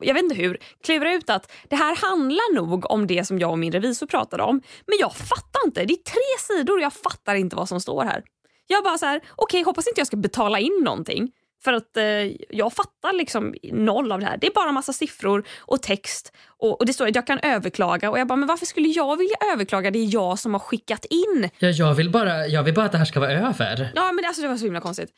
[0.00, 3.50] jag vet inte hur, klura ut att det här handlar nog om det som jag
[3.50, 4.62] och min revisor pratade om.
[4.86, 5.84] Men jag fattar inte.
[5.84, 8.22] Det är tre sidor och jag fattar inte vad som står här.
[8.66, 11.30] Jag bara så här, okej okay, hoppas inte jag ska betala in någonting.
[11.64, 12.04] För att eh,
[12.50, 14.36] jag fattar liksom noll av det här.
[14.36, 16.32] Det är bara massa siffror och text.
[16.58, 18.10] Och, och det står att jag kan överklaga.
[18.10, 19.90] Och jag bara, men varför skulle jag vilja överklaga?
[19.90, 21.50] Det är jag som har skickat in.
[21.58, 23.92] Ja, jag, vill bara, jag vill bara att det här ska vara över.
[23.94, 25.10] Ja, men det, alltså, det var så himla konstigt.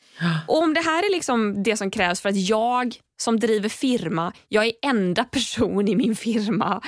[0.46, 4.32] Och om det här är liksom det som krävs för att jag som driver firma,
[4.48, 6.82] jag är enda person i min firma.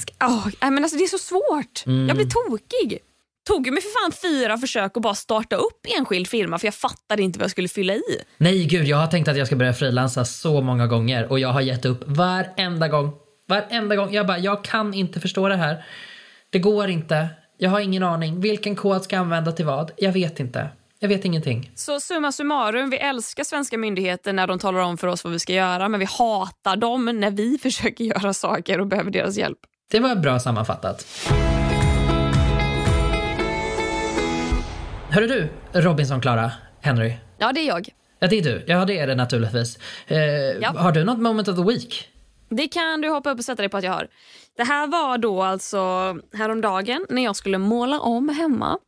[0.00, 1.86] Ska, oh, men alltså, det är så svårt.
[1.86, 2.08] Mm.
[2.08, 2.98] Jag blir tokig
[3.46, 7.22] tog mig för fan fyra försök att bara starta upp enskild firma för jag fattade
[7.22, 8.02] inte vad jag skulle fylla i.
[8.38, 11.48] Nej gud, jag har tänkt att jag ska börja frilansa så många gånger och jag
[11.48, 13.12] har gett upp varenda gång.
[13.48, 14.12] Varenda gång.
[14.12, 15.84] Jag bara, jag kan inte förstå det här.
[16.50, 17.28] Det går inte.
[17.58, 18.40] Jag har ingen aning.
[18.40, 19.90] Vilken kod ska jag använda till vad?
[19.96, 20.68] Jag vet inte.
[20.98, 21.70] Jag vet ingenting.
[21.74, 25.38] Så summa summarum, vi älskar svenska myndigheter när de talar om för oss vad vi
[25.38, 29.58] ska göra men vi hatar dem när vi försöker göra saker och behöver deras hjälp.
[29.90, 31.06] Det var bra sammanfattat.
[35.10, 35.48] Hörru du,
[35.80, 37.12] Robinson-Klara, Henry.
[37.38, 37.88] Ja, det är jag.
[38.18, 38.64] Ja, det är du.
[38.66, 39.78] Ja, det är det naturligtvis.
[40.06, 40.18] Eh,
[40.60, 40.68] Ja.
[40.76, 42.08] Har du något moment of the week?
[42.48, 44.08] Det kan du hoppa upp och sätta dig på att jag har.
[44.56, 45.78] Det här var då alltså
[46.34, 48.78] häromdagen när jag skulle måla om hemma.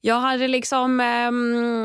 [0.00, 1.84] Jag hade liksom ehm,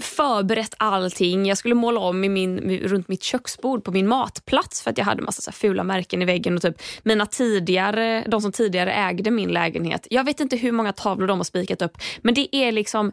[0.00, 1.46] förberett allting.
[1.46, 5.04] Jag skulle måla om i min, runt mitt köksbord på min matplats för att jag
[5.04, 9.30] hade massa så fula märken i väggen och typ mina tidigare, de som tidigare ägde
[9.30, 10.06] min lägenhet.
[10.10, 13.12] Jag vet inte hur många tavlor de har spikat upp men det är liksom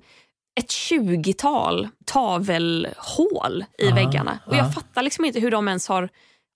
[0.60, 4.40] ett 20-tal tavelhål i Ja, väggarna.
[4.46, 4.58] Och ja.
[4.58, 6.10] jag fattar liksom inte hur de ens har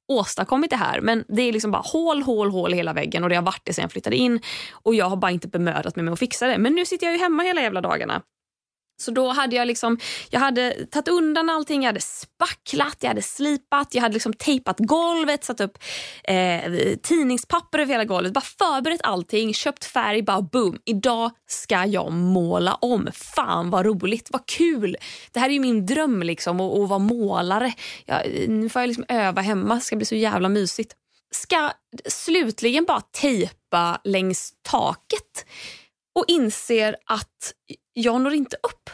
[0.08, 1.02] åstadkommit det här.
[1.02, 3.62] Men det är liksom bara hål, hål, hål i hela väggen och det har varit
[3.64, 4.40] det sen jag flyttade in.
[4.72, 6.58] Och jag har bara inte bemödat mig med att fixa det.
[6.58, 8.22] Men nu sitter jag ju hemma hela jävla dagarna.
[9.04, 9.98] Så då hade jag liksom,
[10.30, 14.80] jag hade tagit undan allting, jag hade spacklat, jag hade slipat, jag hade liksom tejpat
[14.80, 15.78] golvet, satt upp
[16.24, 16.72] eh,
[17.04, 20.80] tidningspapper över hela golvet, bara förberett allting, köpt färg, bara boom.
[20.86, 23.10] Idag ska jag måla om.
[23.14, 24.98] Fan vad roligt, vad kul.
[25.32, 27.74] Det här är ju min dröm liksom, att, att vara målare.
[28.06, 30.96] Jag, nu får jag liksom öva hemma, det ska bli så jävla mysigt.
[31.32, 31.72] Ska
[32.06, 35.46] slutligen bara tejpa längs taket
[36.16, 37.54] och inser att
[37.94, 38.90] jag når inte upp.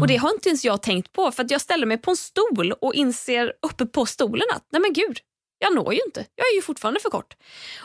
[0.00, 2.16] Och det har inte ens jag tänkt på för att jag ställer mig på en
[2.16, 5.18] stol och inser uppe på stolen att nej men gud,
[5.58, 6.24] jag når ju inte.
[6.34, 7.36] Jag är ju fortfarande för kort.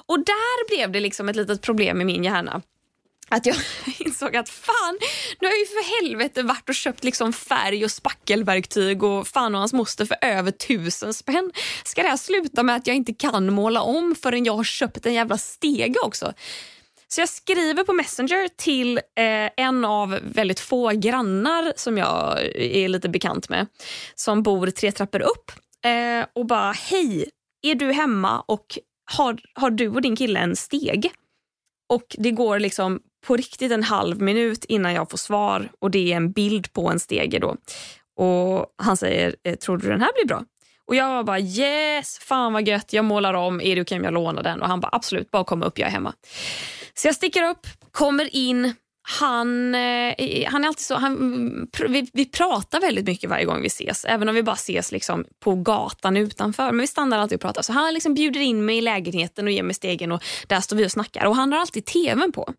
[0.06, 2.62] Och där blev det liksom ett litet problem i min hjärna
[3.30, 3.56] att jag
[4.00, 4.98] insåg att fan,
[5.40, 9.56] nu har jag ju för helvete varit och köpt liksom färg och spackelverktyg och fan
[9.56, 11.52] och hans moster för över tusen spänn.
[11.84, 15.06] Ska det här sluta med att jag inte kan måla om förrän jag har köpt
[15.06, 16.34] en jävla stege också?
[17.16, 22.88] Så jag skriver på Messenger till eh, en av väldigt få grannar som jag är
[22.88, 23.68] lite bekant med
[24.16, 25.52] som bor tre trappor upp
[25.86, 27.30] eh, och bara hej,
[27.62, 28.80] är du hemma och
[29.12, 31.10] har, har du och din kille en stege?
[31.90, 36.12] Och det går liksom på riktigt en halv minut innan jag får svar och det
[36.12, 37.56] är en bild på en stege då.
[38.18, 40.44] Och han säger, eh, tror du den här blir bra?
[40.88, 44.14] Och jag bara yes, fan vad gött, jag målar om, är du okej om jag
[44.14, 44.62] lånar den?
[44.62, 46.14] Och han bara absolut, bara komma upp, jag är hemma.
[47.00, 48.74] Så jag sticker upp, kommer in,
[49.08, 53.68] han, eh, han är alltid så, han, vi, vi pratar väldigt mycket varje gång vi
[53.68, 56.66] ses, även om vi bara ses liksom på gatan utanför.
[56.66, 57.62] Men vi stannar alltid och pratar.
[57.62, 60.76] Så han liksom bjuder in mig i lägenheten och ger mig stegen och där står
[60.76, 61.26] vi och snackar.
[61.26, 62.54] Och han har alltid tvn på.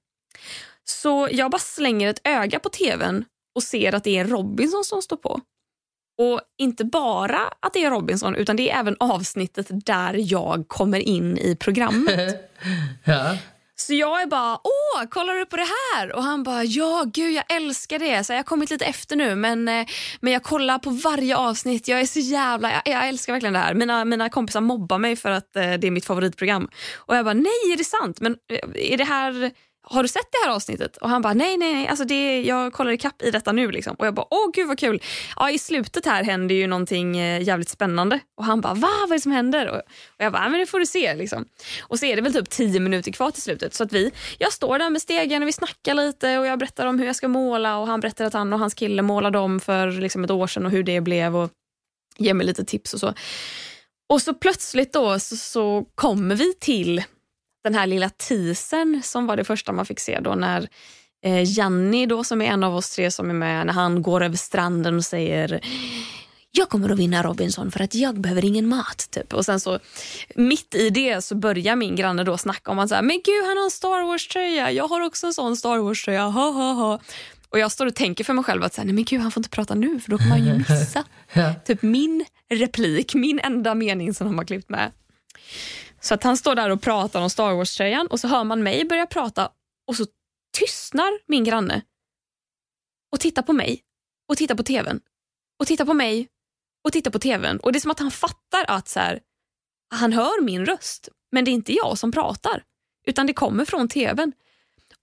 [0.84, 3.24] Så jag bara slänger ett öga på tvn
[3.54, 5.40] och ser att det är Robinson som står på.
[6.18, 10.98] Och inte bara att det är Robinson utan det är även avsnittet där jag kommer
[10.98, 12.50] in i programmet.
[13.04, 13.36] ja.
[13.78, 16.12] Så jag är bara, åh, kollar du på det här?
[16.16, 18.24] Och han bara, ja gud jag älskar det.
[18.24, 19.86] Så jag har kommit lite efter nu men, eh,
[20.20, 21.88] men jag kollar på varje avsnitt.
[21.88, 23.74] Jag är så jävla, jag, jag älskar verkligen det här.
[23.74, 26.68] Mina, mina kompisar mobbar mig för att eh, det är mitt favoritprogram.
[26.96, 28.20] Och jag bara, nej är det sant?
[28.20, 29.52] Men eh, är det här
[29.90, 30.96] har du sett det här avsnittet?
[30.96, 33.70] Och han bara, nej, nej, nej, alltså det, jag kollar ikapp i detta nu.
[33.70, 33.96] Liksom.
[33.98, 35.02] Och jag bara, åh gud vad kul.
[35.36, 38.20] Ja, I slutet här händer ju någonting eh, jävligt spännande.
[38.36, 39.68] Och han bara, va, vad är det som händer?
[39.68, 41.14] Och, och jag bara, men det får du se.
[41.14, 41.44] Liksom.
[41.80, 43.74] Och så är det väl typ tio minuter kvar till slutet.
[43.74, 46.86] Så att vi, jag står där med stegen och vi snackar lite och jag berättar
[46.86, 49.60] om hur jag ska måla och han berättar att han och hans kille målade om
[49.60, 51.50] för liksom, ett år sedan och hur det blev och
[52.18, 53.14] ger mig lite tips och så.
[54.08, 57.02] Och så plötsligt då så, så kommer vi till
[57.66, 60.68] den här lilla teasern som var det första man fick se då när
[61.24, 64.22] eh, Janni då som är en av oss tre som är med när han går
[64.22, 65.60] över stranden och säger
[66.50, 69.08] jag kommer att vinna Robinson för att jag behöver ingen mat.
[69.10, 69.32] Typ.
[69.32, 69.78] Och sen så
[70.34, 73.64] mitt i det så börjar min granne då snacka om att men gud han har
[73.64, 77.00] en Star Wars-tröja, jag har också en sån Star Wars-tröja, ha ha ha.
[77.48, 79.30] Och jag står och tänker för mig själv att så här, nej men gud han
[79.30, 81.54] får inte prata nu för då kommer han ju missa Ja.
[81.66, 84.92] typ min replik, min enda mening som de har klippt med.
[86.00, 88.84] Så att han står där och pratar om Star Wars-tröjan och så hör man mig
[88.84, 89.52] börja prata
[89.86, 90.06] och så
[90.58, 91.82] tystnar min granne
[93.12, 93.82] och tittar på mig
[94.28, 95.00] och tittar på tvn
[95.60, 96.28] och tittar på mig
[96.84, 97.60] och tittar på tvn.
[97.60, 99.20] Och Det är som att han fattar att så här,
[99.94, 102.62] han hör min röst men det är inte jag som pratar
[103.06, 104.32] utan det kommer från tvn.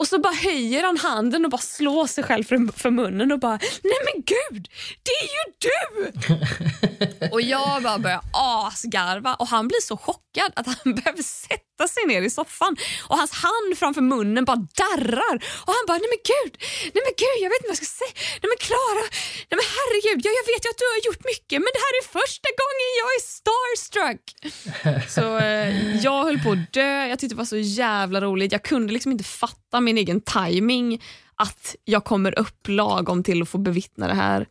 [0.04, 3.39] Och så bara höjer han handen och bara slår sig själv för, för munnen och
[3.39, 4.64] bara Nej men gud,
[5.08, 7.28] det är ju du!
[7.34, 12.04] och jag bara börjar asgarva och han blir så chockad att han behöver sätta sig
[12.12, 12.74] ner i soffan
[13.10, 15.36] och hans hand framför munnen bara darrar
[15.66, 16.54] och han bara nej men gud,
[16.95, 18.16] nej men gud jag vet inte vad jag ska säga.
[18.41, 19.06] Nej men Klara,
[19.49, 21.93] nej men herregud, ja, jag vet ju att du har gjort mycket men det här
[22.01, 22.72] är första gången
[23.04, 24.36] jag är starstruck.
[25.10, 28.51] så eh, jag höll på att dö, jag tyckte det var så jävla roligt.
[28.51, 31.01] Jag kunde liksom inte fatta min egen timing
[31.36, 34.47] att jag kommer upp lagom till att få bevittna det här.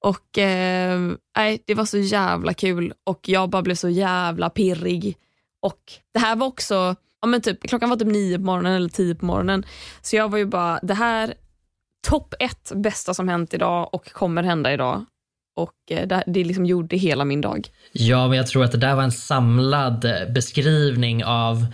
[0.00, 5.16] Och eh, nej, Det var så jävla kul och jag bara blev så jävla pirrig.
[5.62, 8.88] Och Det här var också, ja, men typ, klockan var typ nio på morgonen eller
[8.88, 9.66] tio på morgonen.
[10.02, 11.34] Så jag var ju bara, det här
[12.08, 15.04] topp ett bästa som hänt idag och kommer hända idag.
[15.56, 17.68] Och eh, det, det liksom gjorde hela min dag.
[17.92, 21.66] Ja, men jag tror att det där var en samlad eh, beskrivning av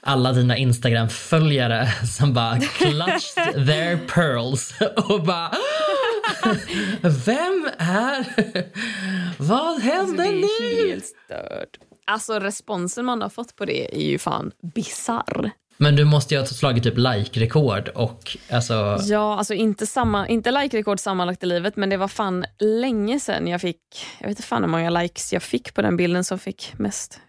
[0.00, 1.88] alla dina Instagram-följare
[2.18, 4.74] som bara clutched their pearls
[5.08, 5.50] och bara
[7.00, 8.24] Vem är...
[9.42, 10.88] Vad händer Alltså, är nu?
[10.90, 11.78] helt stört.
[12.06, 15.50] Alltså responsen man har fått på det är ju fan bizarr.
[15.80, 18.98] Men du måste ju ha slagit typ like-rekord och alltså...
[19.02, 23.46] Ja, alltså inte, samma, inte like-rekord sammanlagt i livet men det var fan länge sedan
[23.46, 23.80] jag fick,
[24.18, 27.20] jag vet inte fan hur många likes jag fick på den bilden som fick mest.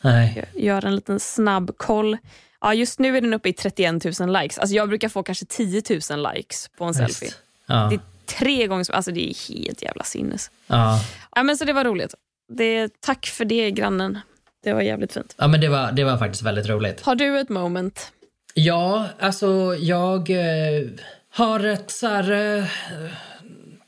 [0.00, 0.44] Nej.
[0.54, 2.16] Jag gör en liten snabb koll.
[2.60, 4.58] Ja, just nu är den uppe i 31 000 likes.
[4.58, 7.28] Alltså jag brukar få kanske 10 000 likes på en selfie.
[7.28, 7.42] Visst.
[7.66, 7.86] Ja.
[7.90, 10.50] Det är tre gånger så, alltså det är helt jävla sinnes.
[10.66, 11.00] Ja.
[11.34, 12.14] Ja, men så det var roligt.
[12.48, 14.18] Det, tack för det grannen.
[14.64, 15.34] Det var jävligt fint.
[15.38, 17.00] ja, men det var, det var faktiskt väldigt roligt.
[17.00, 18.12] Har du ett moment?
[18.54, 20.88] Ja, alltså jag eh,
[21.34, 22.64] har ett så här eh,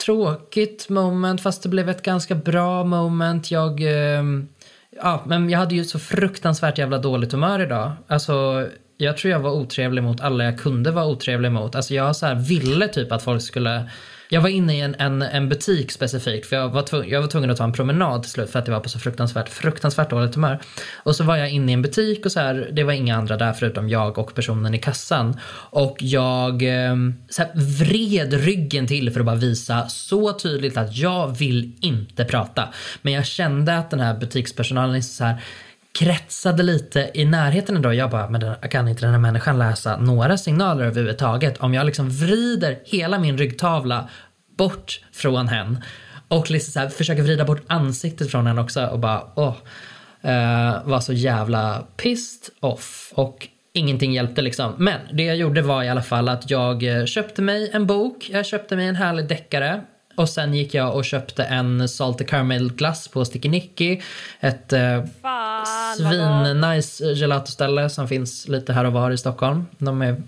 [0.04, 3.50] tråkigt moment fast det blev ett ganska bra moment.
[3.50, 4.24] Jag, eh,
[4.96, 7.92] ja, men jag hade ju så fruktansvärt jävla dåligt humör idag.
[8.06, 8.66] Alltså,
[8.96, 11.74] jag tror jag var otrevlig mot alla jag kunde vara otrevlig mot.
[11.74, 13.90] Alltså jag så här ville typ att folk skulle
[14.32, 17.28] jag var inne i en, en, en butik specifikt för jag var, tvung, jag var
[17.28, 20.10] tvungen att ta en promenad till slut för att jag var på så fruktansvärt, fruktansvärt
[20.10, 20.60] dåligt humör.
[20.96, 23.36] Och så var jag inne i en butik och så här, det var inga andra
[23.36, 25.40] där förutom jag och personen i kassan.
[25.70, 30.96] Och jag ehm, så här, vred ryggen till för att bara visa så tydligt att
[30.96, 32.68] jag vill inte prata.
[33.02, 35.42] Men jag kände att den här butikspersonalen så här
[35.98, 37.94] kretsade lite i närheten ändå.
[37.94, 41.58] Jag bara, men kan inte den här människan läsa några signaler överhuvudtaget?
[41.58, 44.08] Om jag liksom vrider hela min ryggtavla
[44.56, 45.82] bort från henne
[46.28, 49.54] och liksom så här, försöker vrida bort ansiktet från henne också och bara åh.
[50.24, 54.74] Uh, var så jävla pissed off och ingenting hjälpte liksom.
[54.78, 58.30] Men det jag gjorde var i alla fall att jag eh, köpte mig en bok,
[58.32, 59.80] jag köpte mig en härlig deckare
[60.14, 64.00] och sen gick jag och köpte en salty caramel glass på Sticky Nicky.
[64.40, 65.04] Ett eh,
[65.98, 69.66] svin-nice gelatoställe som finns lite här och var i Stockholm.
[69.78, 70.22] De är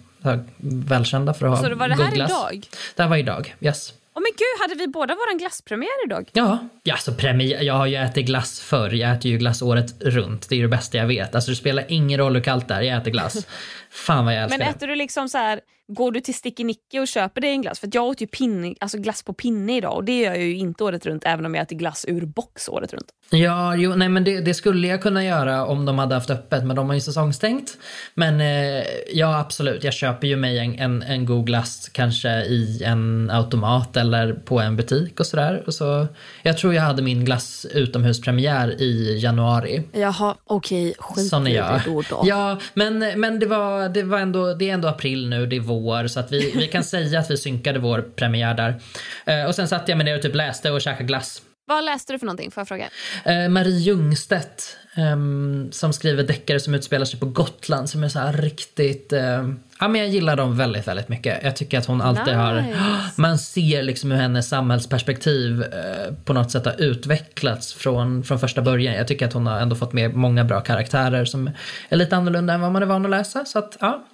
[0.89, 2.30] välkända för att ha Så var det här glass.
[2.30, 2.66] idag?
[2.97, 3.93] Det här var idag, yes.
[4.14, 6.30] Oh men gud, hade vi båda våran glasspremiär idag?
[6.33, 8.91] Ja, ja alltså premiär, jag har ju ätit glass förr.
[8.91, 10.49] Jag äter ju glass året runt.
[10.49, 11.35] Det är det bästa jag vet.
[11.35, 13.47] Alltså det spelar ingen roll hur kallt det är, jag äter glass.
[13.91, 15.61] Fan vad jag älskar Men äter du liksom så här,
[15.95, 17.80] går du till Sticky Nicky och köper dig en glass?
[17.80, 20.57] För jag åt ju pinne, alltså glass på pinne idag och det gör jag ju
[20.57, 23.07] inte året runt även om jag äter glass ur box året runt.
[23.30, 26.64] Ja, jo, nej men det, det, skulle jag kunna göra om de hade haft öppet
[26.64, 27.78] men de har ju säsongstängt.
[28.14, 32.82] Men eh, ja absolut, jag köper ju mig en, en, en god glass kanske i
[32.84, 35.64] en automat eller på en butik och sådär.
[35.68, 36.07] så,
[36.43, 39.82] jag tror jag hade min glass utomhuspremiär i januari.
[39.93, 42.22] Jaha, okej, okay, skit i det då, då.
[42.24, 45.61] Ja, men, men det, var, det, var ändå, det är ändå april nu, det är
[45.61, 48.80] vår så att vi, vi kan säga att vi synkade vår premiär där.
[49.26, 51.43] Eh, och sen satt jag mig ner och typ läste och käkade glass.
[51.66, 52.51] Vad läste du för någonting?
[52.51, 52.89] Får jag fråga?
[53.24, 55.16] Eh, Marie Ljungstedt eh,
[55.70, 59.12] som skriver deckare som utspelar sig på Gotland som är så här riktigt...
[59.12, 59.49] Eh,
[59.80, 61.43] ja, men jag gillar dem väldigt, väldigt mycket.
[61.43, 62.37] Jag tycker att hon alltid nice.
[62.37, 62.64] har...
[63.16, 68.62] Man ser liksom hur hennes samhällsperspektiv eh, på något sätt har utvecklats från, från första
[68.62, 68.95] början.
[68.95, 71.51] Jag tycker att hon har ändå fått med många bra karaktärer som
[71.89, 73.45] är lite annorlunda än vad man är van att läsa.
[73.45, 74.05] Så att ja,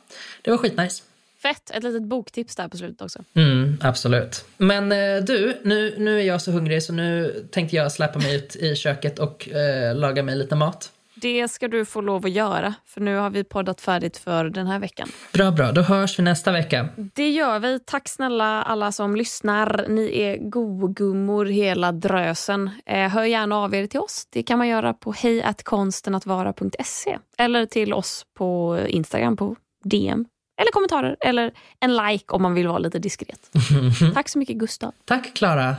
[0.43, 1.03] det var skitnice.
[1.43, 3.25] Fett, ett litet boktips där på slutet också.
[3.35, 4.45] Mm, absolut.
[4.57, 8.37] Men eh, du, nu, nu är jag så hungrig så nu tänkte jag släppa mig
[8.37, 10.93] ut i köket och eh, laga mig lite mat.
[11.15, 14.67] Det ska du få lov att göra, för nu har vi poddat färdigt för den
[14.67, 15.09] här veckan.
[15.33, 15.73] Bra, bra.
[15.73, 16.89] Då hörs vi nästa vecka.
[16.97, 17.81] Det gör vi.
[17.85, 19.87] Tack snälla alla som lyssnar.
[19.89, 22.71] Ni är godgummor hela drösen.
[22.87, 24.27] Eh, hör gärna av er till oss.
[24.31, 30.25] Det kan man göra på hejatkonstenatvara.se eller till oss på Instagram på DM
[30.61, 33.51] eller kommentarer eller en like om man vill vara lite diskret.
[34.15, 34.93] Tack så mycket Gustav.
[35.05, 35.77] Tack Klara.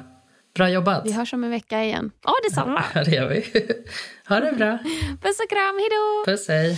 [0.56, 1.06] Bra jobbat.
[1.06, 2.12] Vi hörs om en vecka igen.
[2.24, 2.84] Ja, detsamma.
[2.96, 3.46] Ja, det gör vi.
[4.28, 4.78] Ha det bra.
[5.22, 5.78] Puss och kram.
[5.80, 6.32] Hej då.
[6.32, 6.78] Puss, hej.